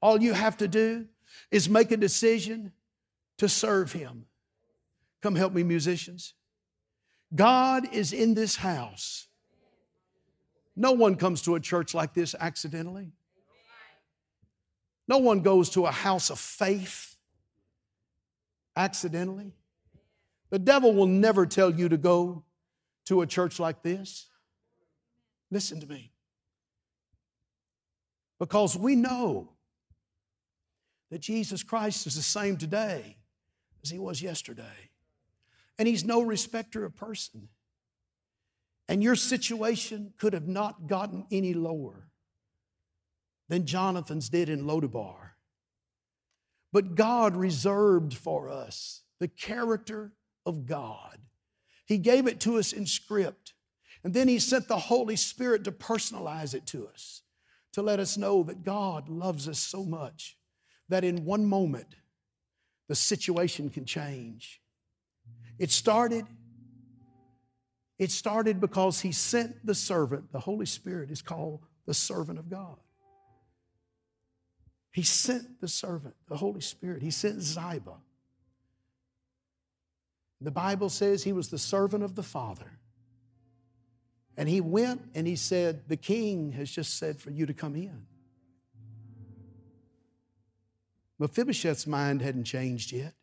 All 0.00 0.20
you 0.20 0.32
have 0.32 0.56
to 0.58 0.68
do 0.68 1.06
is 1.50 1.68
make 1.68 1.90
a 1.90 1.96
decision 1.96 2.72
to 3.38 3.48
serve 3.48 3.92
Him. 3.92 4.26
Come 5.22 5.34
help 5.34 5.52
me, 5.52 5.62
musicians. 5.62 6.34
God 7.34 7.92
is 7.92 8.12
in 8.12 8.34
this 8.34 8.56
house. 8.56 9.26
No 10.76 10.92
one 10.92 11.16
comes 11.16 11.42
to 11.42 11.56
a 11.56 11.60
church 11.60 11.92
like 11.92 12.14
this 12.14 12.34
accidentally. 12.38 13.12
No 15.08 15.18
one 15.18 15.40
goes 15.40 15.70
to 15.70 15.86
a 15.86 15.90
house 15.90 16.30
of 16.30 16.38
faith 16.38 17.16
accidentally. 18.76 19.57
The 20.50 20.58
devil 20.58 20.94
will 20.94 21.06
never 21.06 21.46
tell 21.46 21.70
you 21.70 21.88
to 21.88 21.96
go 21.96 22.44
to 23.06 23.22
a 23.22 23.26
church 23.26 23.58
like 23.58 23.82
this. 23.82 24.28
Listen 25.50 25.80
to 25.80 25.86
me. 25.86 26.12
Because 28.38 28.76
we 28.76 28.94
know 28.94 29.50
that 31.10 31.20
Jesus 31.20 31.62
Christ 31.62 32.06
is 32.06 32.14
the 32.14 32.22
same 32.22 32.56
today 32.56 33.16
as 33.82 33.90
he 33.90 33.98
was 33.98 34.22
yesterday. 34.22 34.90
And 35.78 35.88
he's 35.88 36.04
no 36.04 36.22
respecter 36.22 36.84
of 36.84 36.96
person. 36.96 37.48
And 38.88 39.02
your 39.02 39.16
situation 39.16 40.12
could 40.18 40.32
have 40.32 40.48
not 40.48 40.86
gotten 40.86 41.26
any 41.30 41.54
lower 41.54 42.08
than 43.48 43.66
Jonathan's 43.66 44.28
did 44.28 44.48
in 44.48 44.64
Lodebar. 44.64 45.30
But 46.72 46.94
God 46.94 47.36
reserved 47.36 48.14
for 48.14 48.48
us 48.50 49.02
the 49.18 49.28
character 49.28 50.12
of 50.48 50.66
God. 50.66 51.18
He 51.86 51.98
gave 51.98 52.26
it 52.26 52.40
to 52.40 52.58
us 52.58 52.72
in 52.72 52.86
script. 52.86 53.54
And 54.02 54.14
then 54.14 54.26
He 54.28 54.38
sent 54.38 54.66
the 54.66 54.78
Holy 54.78 55.16
Spirit 55.16 55.64
to 55.64 55.72
personalize 55.72 56.54
it 56.54 56.66
to 56.66 56.88
us, 56.88 57.22
to 57.72 57.82
let 57.82 58.00
us 58.00 58.16
know 58.16 58.42
that 58.42 58.64
God 58.64 59.08
loves 59.08 59.48
us 59.48 59.58
so 59.58 59.84
much 59.84 60.36
that 60.88 61.04
in 61.04 61.24
one 61.24 61.44
moment, 61.44 61.94
the 62.88 62.94
situation 62.94 63.68
can 63.70 63.84
change. 63.84 64.60
It 65.58 65.70
started 65.70 66.26
It 67.98 68.12
started 68.12 68.60
because 68.60 69.00
he 69.00 69.12
sent 69.12 69.66
the 69.66 69.74
servant. 69.74 70.32
The 70.32 70.38
Holy 70.38 70.66
Spirit 70.66 71.10
is 71.10 71.20
called 71.20 71.66
the 71.84 71.94
servant 71.94 72.38
of 72.38 72.48
God. 72.48 72.76
He 74.92 75.02
sent 75.02 75.60
the 75.60 75.68
servant, 75.68 76.14
the 76.28 76.36
Holy 76.36 76.60
Spirit. 76.60 77.02
He 77.02 77.10
sent 77.10 77.42
Ziba. 77.42 77.96
The 80.40 80.50
Bible 80.50 80.88
says 80.88 81.24
he 81.24 81.32
was 81.32 81.48
the 81.48 81.58
servant 81.58 82.04
of 82.04 82.14
the 82.14 82.22
Father. 82.22 82.78
And 84.36 84.48
he 84.48 84.60
went 84.60 85.02
and 85.14 85.26
he 85.26 85.34
said, 85.34 85.88
The 85.88 85.96
king 85.96 86.52
has 86.52 86.70
just 86.70 86.96
said 86.96 87.20
for 87.20 87.30
you 87.30 87.44
to 87.46 87.54
come 87.54 87.74
in. 87.74 88.06
Mephibosheth's 91.18 91.86
mind 91.86 92.22
hadn't 92.22 92.44
changed 92.44 92.92
yet. 92.92 93.14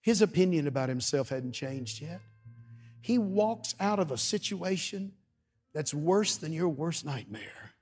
His 0.00 0.20
opinion 0.20 0.66
about 0.66 0.88
himself 0.88 1.28
hadn't 1.28 1.52
changed 1.52 2.00
yet. 2.00 2.20
He 3.00 3.18
walks 3.18 3.76
out 3.78 4.00
of 4.00 4.10
a 4.10 4.18
situation 4.18 5.12
that's 5.72 5.94
worse 5.94 6.36
than 6.36 6.52
your 6.52 6.68
worst 6.68 7.04
nightmare 7.04 7.74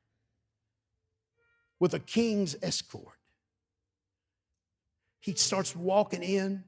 with 1.81 1.95
a 1.95 1.99
king's 1.99 2.57
escort. 2.63 3.19
He 5.21 5.35
starts 5.35 5.75
walking 5.75 6.23
in 6.23 6.65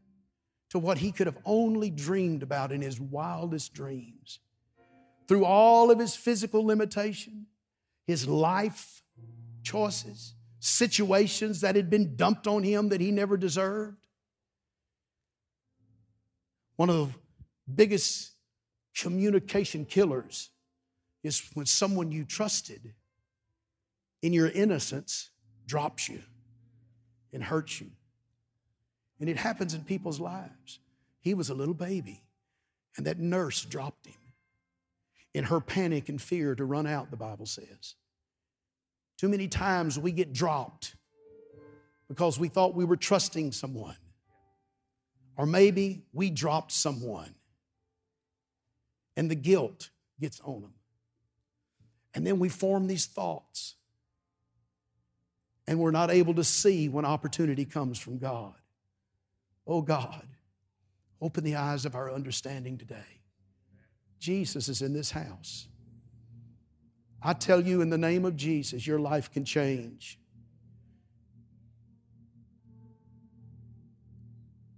to 0.71 0.79
what 0.79 0.99
he 0.99 1.13
could 1.13 1.27
have 1.27 1.39
only 1.45 1.91
dreamed 1.91 2.43
about 2.43 2.73
in 2.73 2.83
his 2.83 3.01
wildest 3.01 3.73
dreams. 3.73 4.41
Through 5.29 5.45
all 5.45 5.91
of 5.91 5.99
his 5.99 6.15
physical 6.15 6.65
limitation, 6.65 7.47
his 8.07 8.29
life 8.29 9.03
choices, 9.63 10.35
situations 10.61 11.61
that 11.61 11.77
had 11.77 11.91
been 11.91 12.17
dumped 12.17 12.47
on 12.47 12.63
him 12.63 12.89
that 12.89 13.01
he 13.01 13.11
never 13.11 13.37
deserved. 13.37 14.07
One 16.77 16.91
of 16.91 16.97
the 16.97 17.15
biggest 17.75 18.33
communication 18.97 19.85
killers 19.85 20.51
is 21.23 21.43
when 21.55 21.67
someone 21.67 22.13
you 22.13 22.25
trusted 22.25 22.95
in 24.23 24.33
your 24.33 24.49
innocence 24.49 25.31
drops 25.67 26.09
you 26.09 26.23
and 27.33 27.43
hurts 27.43 27.81
you. 27.81 27.91
And 29.21 29.29
it 29.29 29.37
happens 29.37 29.75
in 29.75 29.83
people's 29.83 30.21
lives. 30.21 30.79
He 31.21 31.35
was 31.35 31.51
a 31.51 31.55
little 31.55 31.75
baby, 31.75 32.23
and 32.97 33.07
that 33.07 33.19
nurse 33.19 33.65
dropped 33.65 34.07
him 34.07 34.15
in 35.35 35.45
her 35.45 35.61
panic 35.61 36.09
and 36.09 36.21
fear 36.21 36.55
to 36.55 36.65
run 36.65 36.87
out, 36.87 37.11
the 37.11 37.17
Bible 37.17 37.47
says. 37.47 37.95
Too 39.19 39.29
many 39.29 39.49
times 39.49 39.99
we 39.99 40.13
get 40.13 40.33
dropped 40.33 40.95
because 42.09 42.39
we 42.39 42.49
thought 42.49 42.75
we 42.75 42.85
were 42.85 42.97
trusting 42.97 43.53
someone. 43.53 43.97
Or 45.37 45.47
maybe 45.47 46.03
we 46.13 46.31
dropped 46.31 46.73
someone 46.73 47.35
and 49.17 49.31
the 49.31 49.35
guilt 49.35 49.91
gets 50.21 50.41
on 50.41 50.63
them. 50.63 50.75
And 52.15 52.27
then 52.27 52.39
we 52.39 52.49
form 52.49 52.87
these 52.87 53.07
thoughts 53.07 53.75
and 55.67 55.79
we're 55.79 55.91
not 55.91 56.11
able 56.11 56.35
to 56.35 56.45
see 56.45 56.89
when 56.89 57.05
opportunity 57.05 57.65
comes 57.65 57.99
from 57.99 58.19
God. 58.19 58.55
Oh 59.67 59.83
God, 59.83 60.27
open 61.21 61.45
the 61.45 61.57
eyes 61.57 61.85
of 61.85 61.95
our 61.95 62.13
understanding 62.13 62.79
today. 62.79 63.21
Jesus 64.19 64.69
is 64.69 64.83
in 64.83 64.93
this 64.93 65.11
house. 65.11 65.69
I 67.23 67.33
tell 67.33 67.61
you, 67.61 67.81
in 67.81 67.91
the 67.91 67.99
name 67.99 68.25
of 68.25 68.37
Jesus, 68.37 68.87
your 68.87 69.01
life 69.01 69.33
can 69.33 69.45
change. 69.45 70.19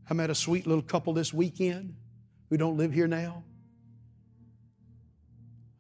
I 0.09 0.15
met 0.15 0.31
a 0.31 0.35
sweet 0.35 0.67
little 0.67 0.83
couple 0.83 1.13
this 1.13 1.35
weekend 1.35 1.95
who 2.49 2.57
don't 2.57 2.79
live 2.79 2.93
here 2.93 3.09
now. 3.09 3.45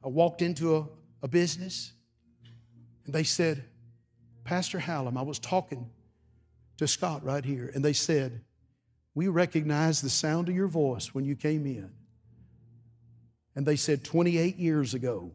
I 0.04 0.08
walked 0.08 0.42
into 0.42 0.76
a, 0.76 0.86
a 1.22 1.28
business 1.28 1.92
and 3.06 3.14
they 3.14 3.24
said, 3.24 3.64
Pastor 4.44 4.78
Hallam, 4.78 5.16
I 5.16 5.22
was 5.22 5.38
talking 5.38 5.90
to 6.76 6.86
Scott 6.86 7.24
right 7.24 7.44
here, 7.44 7.70
and 7.74 7.84
they 7.84 7.92
said, 7.92 8.42
We 9.18 9.26
recognized 9.26 10.04
the 10.04 10.10
sound 10.10 10.48
of 10.48 10.54
your 10.54 10.68
voice 10.68 11.12
when 11.12 11.24
you 11.24 11.34
came 11.34 11.66
in. 11.66 11.90
And 13.56 13.66
they 13.66 13.74
said, 13.74 14.04
28 14.04 14.54
years 14.58 14.94
ago, 14.94 15.32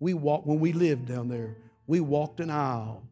we 0.00 0.14
walked, 0.14 0.48
when 0.48 0.58
we 0.58 0.72
lived 0.72 1.06
down 1.06 1.28
there, 1.28 1.58
we 1.86 2.00
walked 2.00 2.40
an 2.40 2.50
aisle 2.50 3.04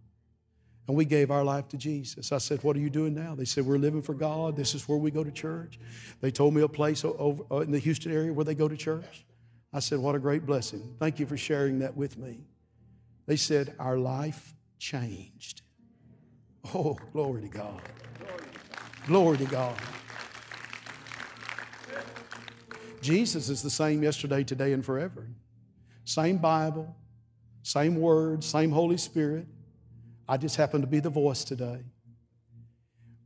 and 0.89 0.97
we 0.97 1.05
gave 1.05 1.31
our 1.31 1.45
life 1.45 1.69
to 1.69 1.77
Jesus. 1.77 2.33
I 2.33 2.39
said, 2.39 2.65
What 2.65 2.75
are 2.75 2.81
you 2.81 2.91
doing 2.91 3.15
now? 3.15 3.37
They 3.37 3.45
said, 3.45 3.65
We're 3.65 3.79
living 3.79 4.03
for 4.03 4.13
God. 4.13 4.57
This 4.57 4.75
is 4.75 4.89
where 4.89 4.99
we 4.99 5.13
go 5.13 5.23
to 5.23 5.31
church. 5.31 5.79
They 6.21 6.33
told 6.33 6.53
me 6.53 6.63
a 6.63 6.67
place 6.69 7.05
over 7.05 7.45
uh, 7.49 7.61
in 7.61 7.71
the 7.71 7.79
Houston 7.79 8.11
area 8.11 8.33
where 8.33 8.45
they 8.45 8.57
go 8.57 8.67
to 8.67 8.77
church. 8.77 9.25
I 9.73 9.79
said, 9.79 10.01
What 10.01 10.17
a 10.17 10.19
great 10.19 10.45
blessing. 10.45 10.97
Thank 10.99 11.21
you 11.21 11.27
for 11.27 11.37
sharing 11.37 11.79
that 11.79 11.97
with 11.97 12.19
me. 12.19 12.41
They 13.27 13.37
said, 13.37 13.77
Our 13.79 13.99
life 13.99 14.57
changed. 14.81 15.63
Oh, 16.75 16.99
glory 17.13 17.43
to 17.43 17.49
God. 17.49 17.83
Glory 18.19 18.44
to 19.07 19.47
God. 19.51 19.77
Jesus 23.01 23.51
is 23.51 23.63
the 23.63 23.71
same 23.71 24.03
yesterday, 24.03 24.45
today, 24.45 24.73
and 24.73 24.85
forever. 24.85 25.29
Same 26.05 26.39
Bible, 26.39 26.97
same 27.63 27.97
Word, 27.97 28.43
same 28.43 28.71
Holy 28.71 28.97
Spirit. 28.97 29.47
I 30.27 30.39
just 30.39 30.57
happen 30.57 30.81
to 30.81 30.87
be 30.87 31.01
the 31.01 31.11
voice 31.11 31.45
today. 31.45 31.81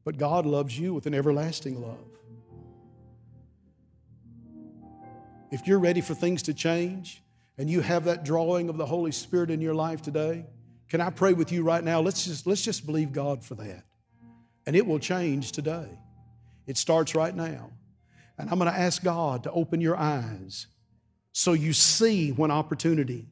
But 0.05 0.19
God 0.19 0.47
loves 0.47 0.77
you 0.79 0.95
with 0.95 1.07
an 1.07 1.15
everlasting 1.15 1.81
love. 1.81 1.99
If 5.51 5.67
you're 5.67 5.79
ready 5.79 6.01
for 6.01 6.15
things 6.15 6.43
to 6.45 6.55
change 6.55 7.23
and 7.57 7.71
you 7.71 7.81
have 7.81 8.05
that 8.05 8.25
drawing 8.25 8.69
of 8.69 8.79
the 8.79 8.87
Holy 8.87 9.13
Spirit 9.13 9.51
in 9.51 9.61
your 9.61 9.75
life 9.75 10.03
today, 10.03 10.45
can 10.89 11.01
I 11.01 11.11
pray 11.11 11.35
with 11.35 11.53
you 11.53 11.63
right 11.63 11.85
now? 11.85 12.01
Let's 12.01 12.25
just, 12.25 12.47
let's 12.47 12.63
just 12.63 12.85
believe 12.85 13.13
God 13.13 13.45
for 13.45 13.55
that. 13.57 13.85
And 14.69 14.77
it 14.77 14.87
will 14.87 14.99
change 14.99 15.53
today. 15.53 15.89
It 16.67 16.77
starts 16.77 17.15
right 17.15 17.35
now. 17.35 17.71
And 18.37 18.51
I'm 18.51 18.59
going 18.59 18.71
to 18.71 18.79
ask 18.79 19.03
God 19.03 19.45
to 19.45 19.51
open 19.51 19.81
your 19.81 19.97
eyes 19.97 20.67
so 21.33 21.55
you 21.55 21.73
see 21.73 22.33
when 22.33 22.51
opportunity 22.51 23.31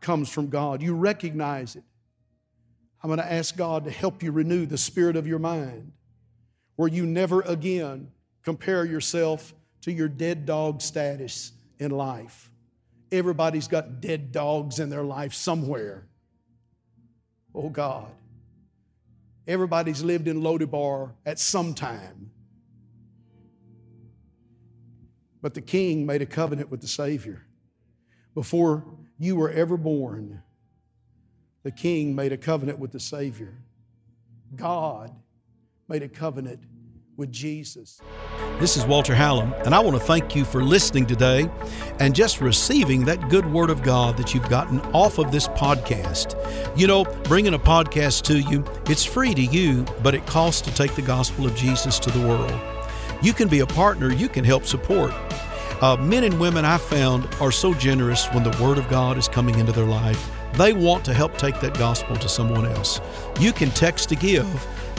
comes 0.00 0.28
from 0.28 0.48
God. 0.48 0.82
You 0.82 0.94
recognize 0.94 1.74
it. 1.74 1.82
I'm 3.02 3.08
going 3.08 3.18
to 3.18 3.32
ask 3.32 3.56
God 3.56 3.86
to 3.86 3.90
help 3.90 4.22
you 4.22 4.30
renew 4.30 4.66
the 4.66 4.78
spirit 4.78 5.16
of 5.16 5.26
your 5.26 5.40
mind 5.40 5.90
where 6.76 6.88
you 6.88 7.06
never 7.06 7.40
again 7.40 8.12
compare 8.44 8.84
yourself 8.84 9.52
to 9.80 9.90
your 9.90 10.08
dead 10.08 10.46
dog 10.46 10.80
status 10.80 11.50
in 11.80 11.90
life. 11.90 12.52
Everybody's 13.10 13.66
got 13.66 14.00
dead 14.00 14.30
dogs 14.30 14.78
in 14.78 14.90
their 14.90 15.02
life 15.02 15.34
somewhere. 15.34 16.06
Oh 17.52 17.68
God. 17.68 18.12
Everybody's 19.46 20.02
lived 20.02 20.28
in 20.28 20.40
Lodebar 20.40 21.12
at 21.26 21.38
some 21.38 21.74
time. 21.74 22.30
But 25.42 25.54
the 25.54 25.60
king 25.60 26.04
made 26.06 26.22
a 26.22 26.26
covenant 26.26 26.70
with 26.70 26.80
the 26.80 26.88
Savior. 26.88 27.46
Before 28.34 28.84
you 29.18 29.36
were 29.36 29.50
ever 29.50 29.76
born, 29.76 30.42
the 31.62 31.70
king 31.70 32.14
made 32.14 32.32
a 32.32 32.36
covenant 32.36 32.78
with 32.78 32.92
the 32.92 33.00
Savior. 33.00 33.54
God 34.54 35.14
made 35.88 36.02
a 36.02 36.08
covenant 36.08 36.60
with 37.20 37.30
Jesus. 37.30 38.00
This 38.58 38.78
is 38.78 38.86
Walter 38.86 39.14
Hallam, 39.14 39.52
and 39.66 39.74
I 39.74 39.78
want 39.78 39.94
to 39.94 40.02
thank 40.02 40.34
you 40.34 40.42
for 40.42 40.64
listening 40.64 41.04
today 41.04 41.50
and 41.98 42.14
just 42.14 42.40
receiving 42.40 43.04
that 43.04 43.28
good 43.28 43.44
word 43.52 43.68
of 43.68 43.82
God 43.82 44.16
that 44.16 44.32
you've 44.32 44.48
gotten 44.48 44.80
off 44.94 45.18
of 45.18 45.30
this 45.30 45.46
podcast. 45.48 46.34
You 46.78 46.86
know, 46.86 47.04
bringing 47.24 47.52
a 47.52 47.58
podcast 47.58 48.22
to 48.22 48.40
you, 48.40 48.64
it's 48.86 49.04
free 49.04 49.34
to 49.34 49.42
you, 49.42 49.84
but 50.02 50.14
it 50.14 50.24
costs 50.24 50.62
to 50.62 50.74
take 50.74 50.94
the 50.94 51.02
gospel 51.02 51.44
of 51.44 51.54
Jesus 51.54 51.98
to 51.98 52.10
the 52.10 52.26
world. 52.26 52.58
You 53.22 53.34
can 53.34 53.48
be 53.48 53.60
a 53.60 53.66
partner, 53.66 54.10
you 54.10 54.30
can 54.30 54.42
help 54.42 54.64
support. 54.64 55.12
Uh, 55.82 55.98
men 55.98 56.24
and 56.24 56.40
women 56.40 56.64
I 56.64 56.78
found 56.78 57.28
are 57.38 57.52
so 57.52 57.74
generous 57.74 58.28
when 58.28 58.44
the 58.44 58.62
Word 58.62 58.78
of 58.78 58.88
God 58.88 59.18
is 59.18 59.28
coming 59.28 59.58
into 59.58 59.72
their 59.72 59.84
life. 59.84 60.30
They 60.54 60.72
want 60.72 61.04
to 61.04 61.14
help 61.14 61.36
take 61.36 61.60
that 61.60 61.78
gospel 61.78 62.16
to 62.16 62.28
someone 62.28 62.66
else. 62.66 63.00
You 63.38 63.52
can 63.52 63.70
text 63.70 64.08
to 64.08 64.16
give 64.16 64.46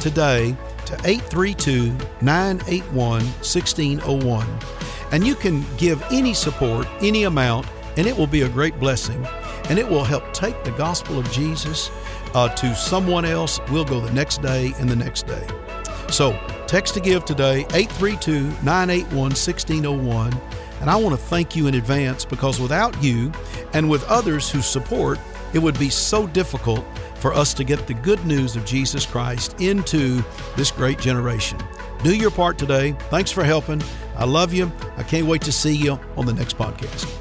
today 0.02 0.56
to 0.86 0.93
832 1.06 1.95
981 2.22 3.24
1601. 3.24 4.47
And 5.12 5.26
you 5.26 5.36
can 5.36 5.64
give 5.78 6.04
any 6.12 6.34
support, 6.34 6.88
any 7.02 7.24
amount, 7.24 7.68
and 7.97 8.08
it 8.08 8.18
will 8.18 8.28
be 8.28 8.41
a 8.41 8.49
great 8.49 8.78
blessing. 8.80 9.26
And 9.70 9.78
it 9.78 9.88
will 9.88 10.04
help 10.04 10.34
take 10.34 10.64
the 10.64 10.72
gospel 10.72 11.20
of 11.20 11.32
Jesus 11.32 11.91
uh, 12.34 12.49
to 12.56 12.76
someone 12.76 13.26
else. 13.26 13.60
We'll 13.70 13.86
go 13.86 13.99
the 13.99 14.12
next 14.12 14.41
day 14.41 14.74
and 14.80 14.89
the 14.89 14.95
next 14.95 15.28
day. 15.28 15.45
So 16.10 16.38
text 16.68 16.93
to 16.95 16.99
give 16.99 17.24
today, 17.24 17.60
832 17.74 18.41
981 18.64 19.16
1601. 19.18 20.34
And 20.82 20.89
I 20.89 20.95
want 20.95 21.16
to 21.16 21.22
thank 21.22 21.56
you 21.56 21.68
in 21.68 21.76
advance 21.76 22.26
because 22.26 22.60
without 22.60 23.02
you 23.04 23.32
and 23.74 23.89
with 23.89 24.04
others 24.06 24.49
who 24.49 24.62
support, 24.62 25.20
it 25.54 25.60
would 25.60 25.78
be 25.78 25.89
so 25.89 26.26
difficult 26.28 26.84
for 27.22 27.34
us 27.34 27.53
to 27.53 27.63
get 27.63 27.88
the 27.88 27.93
good 27.93 28.26
news 28.26 28.55
of 28.55 28.65
Jesus 28.65 29.05
Christ 29.05 29.55
into 29.61 30.24
this 30.57 30.72
great 30.72 30.99
generation. 30.99 31.59
Do 32.03 32.15
your 32.15 32.32
part 32.32 32.57
today. 32.57 32.93
Thanks 33.09 33.32
for 33.32 33.43
helping. 33.43 33.82
I 34.17 34.26
love 34.26 34.53
you. 34.53 34.72
I 34.97 35.03
can't 35.03 35.28
wait 35.28 35.43
to 35.43 35.51
see 35.51 35.76
you 35.76 35.99
on 36.17 36.26
the 36.26 36.34
next 36.34 36.57
podcast. 36.57 37.20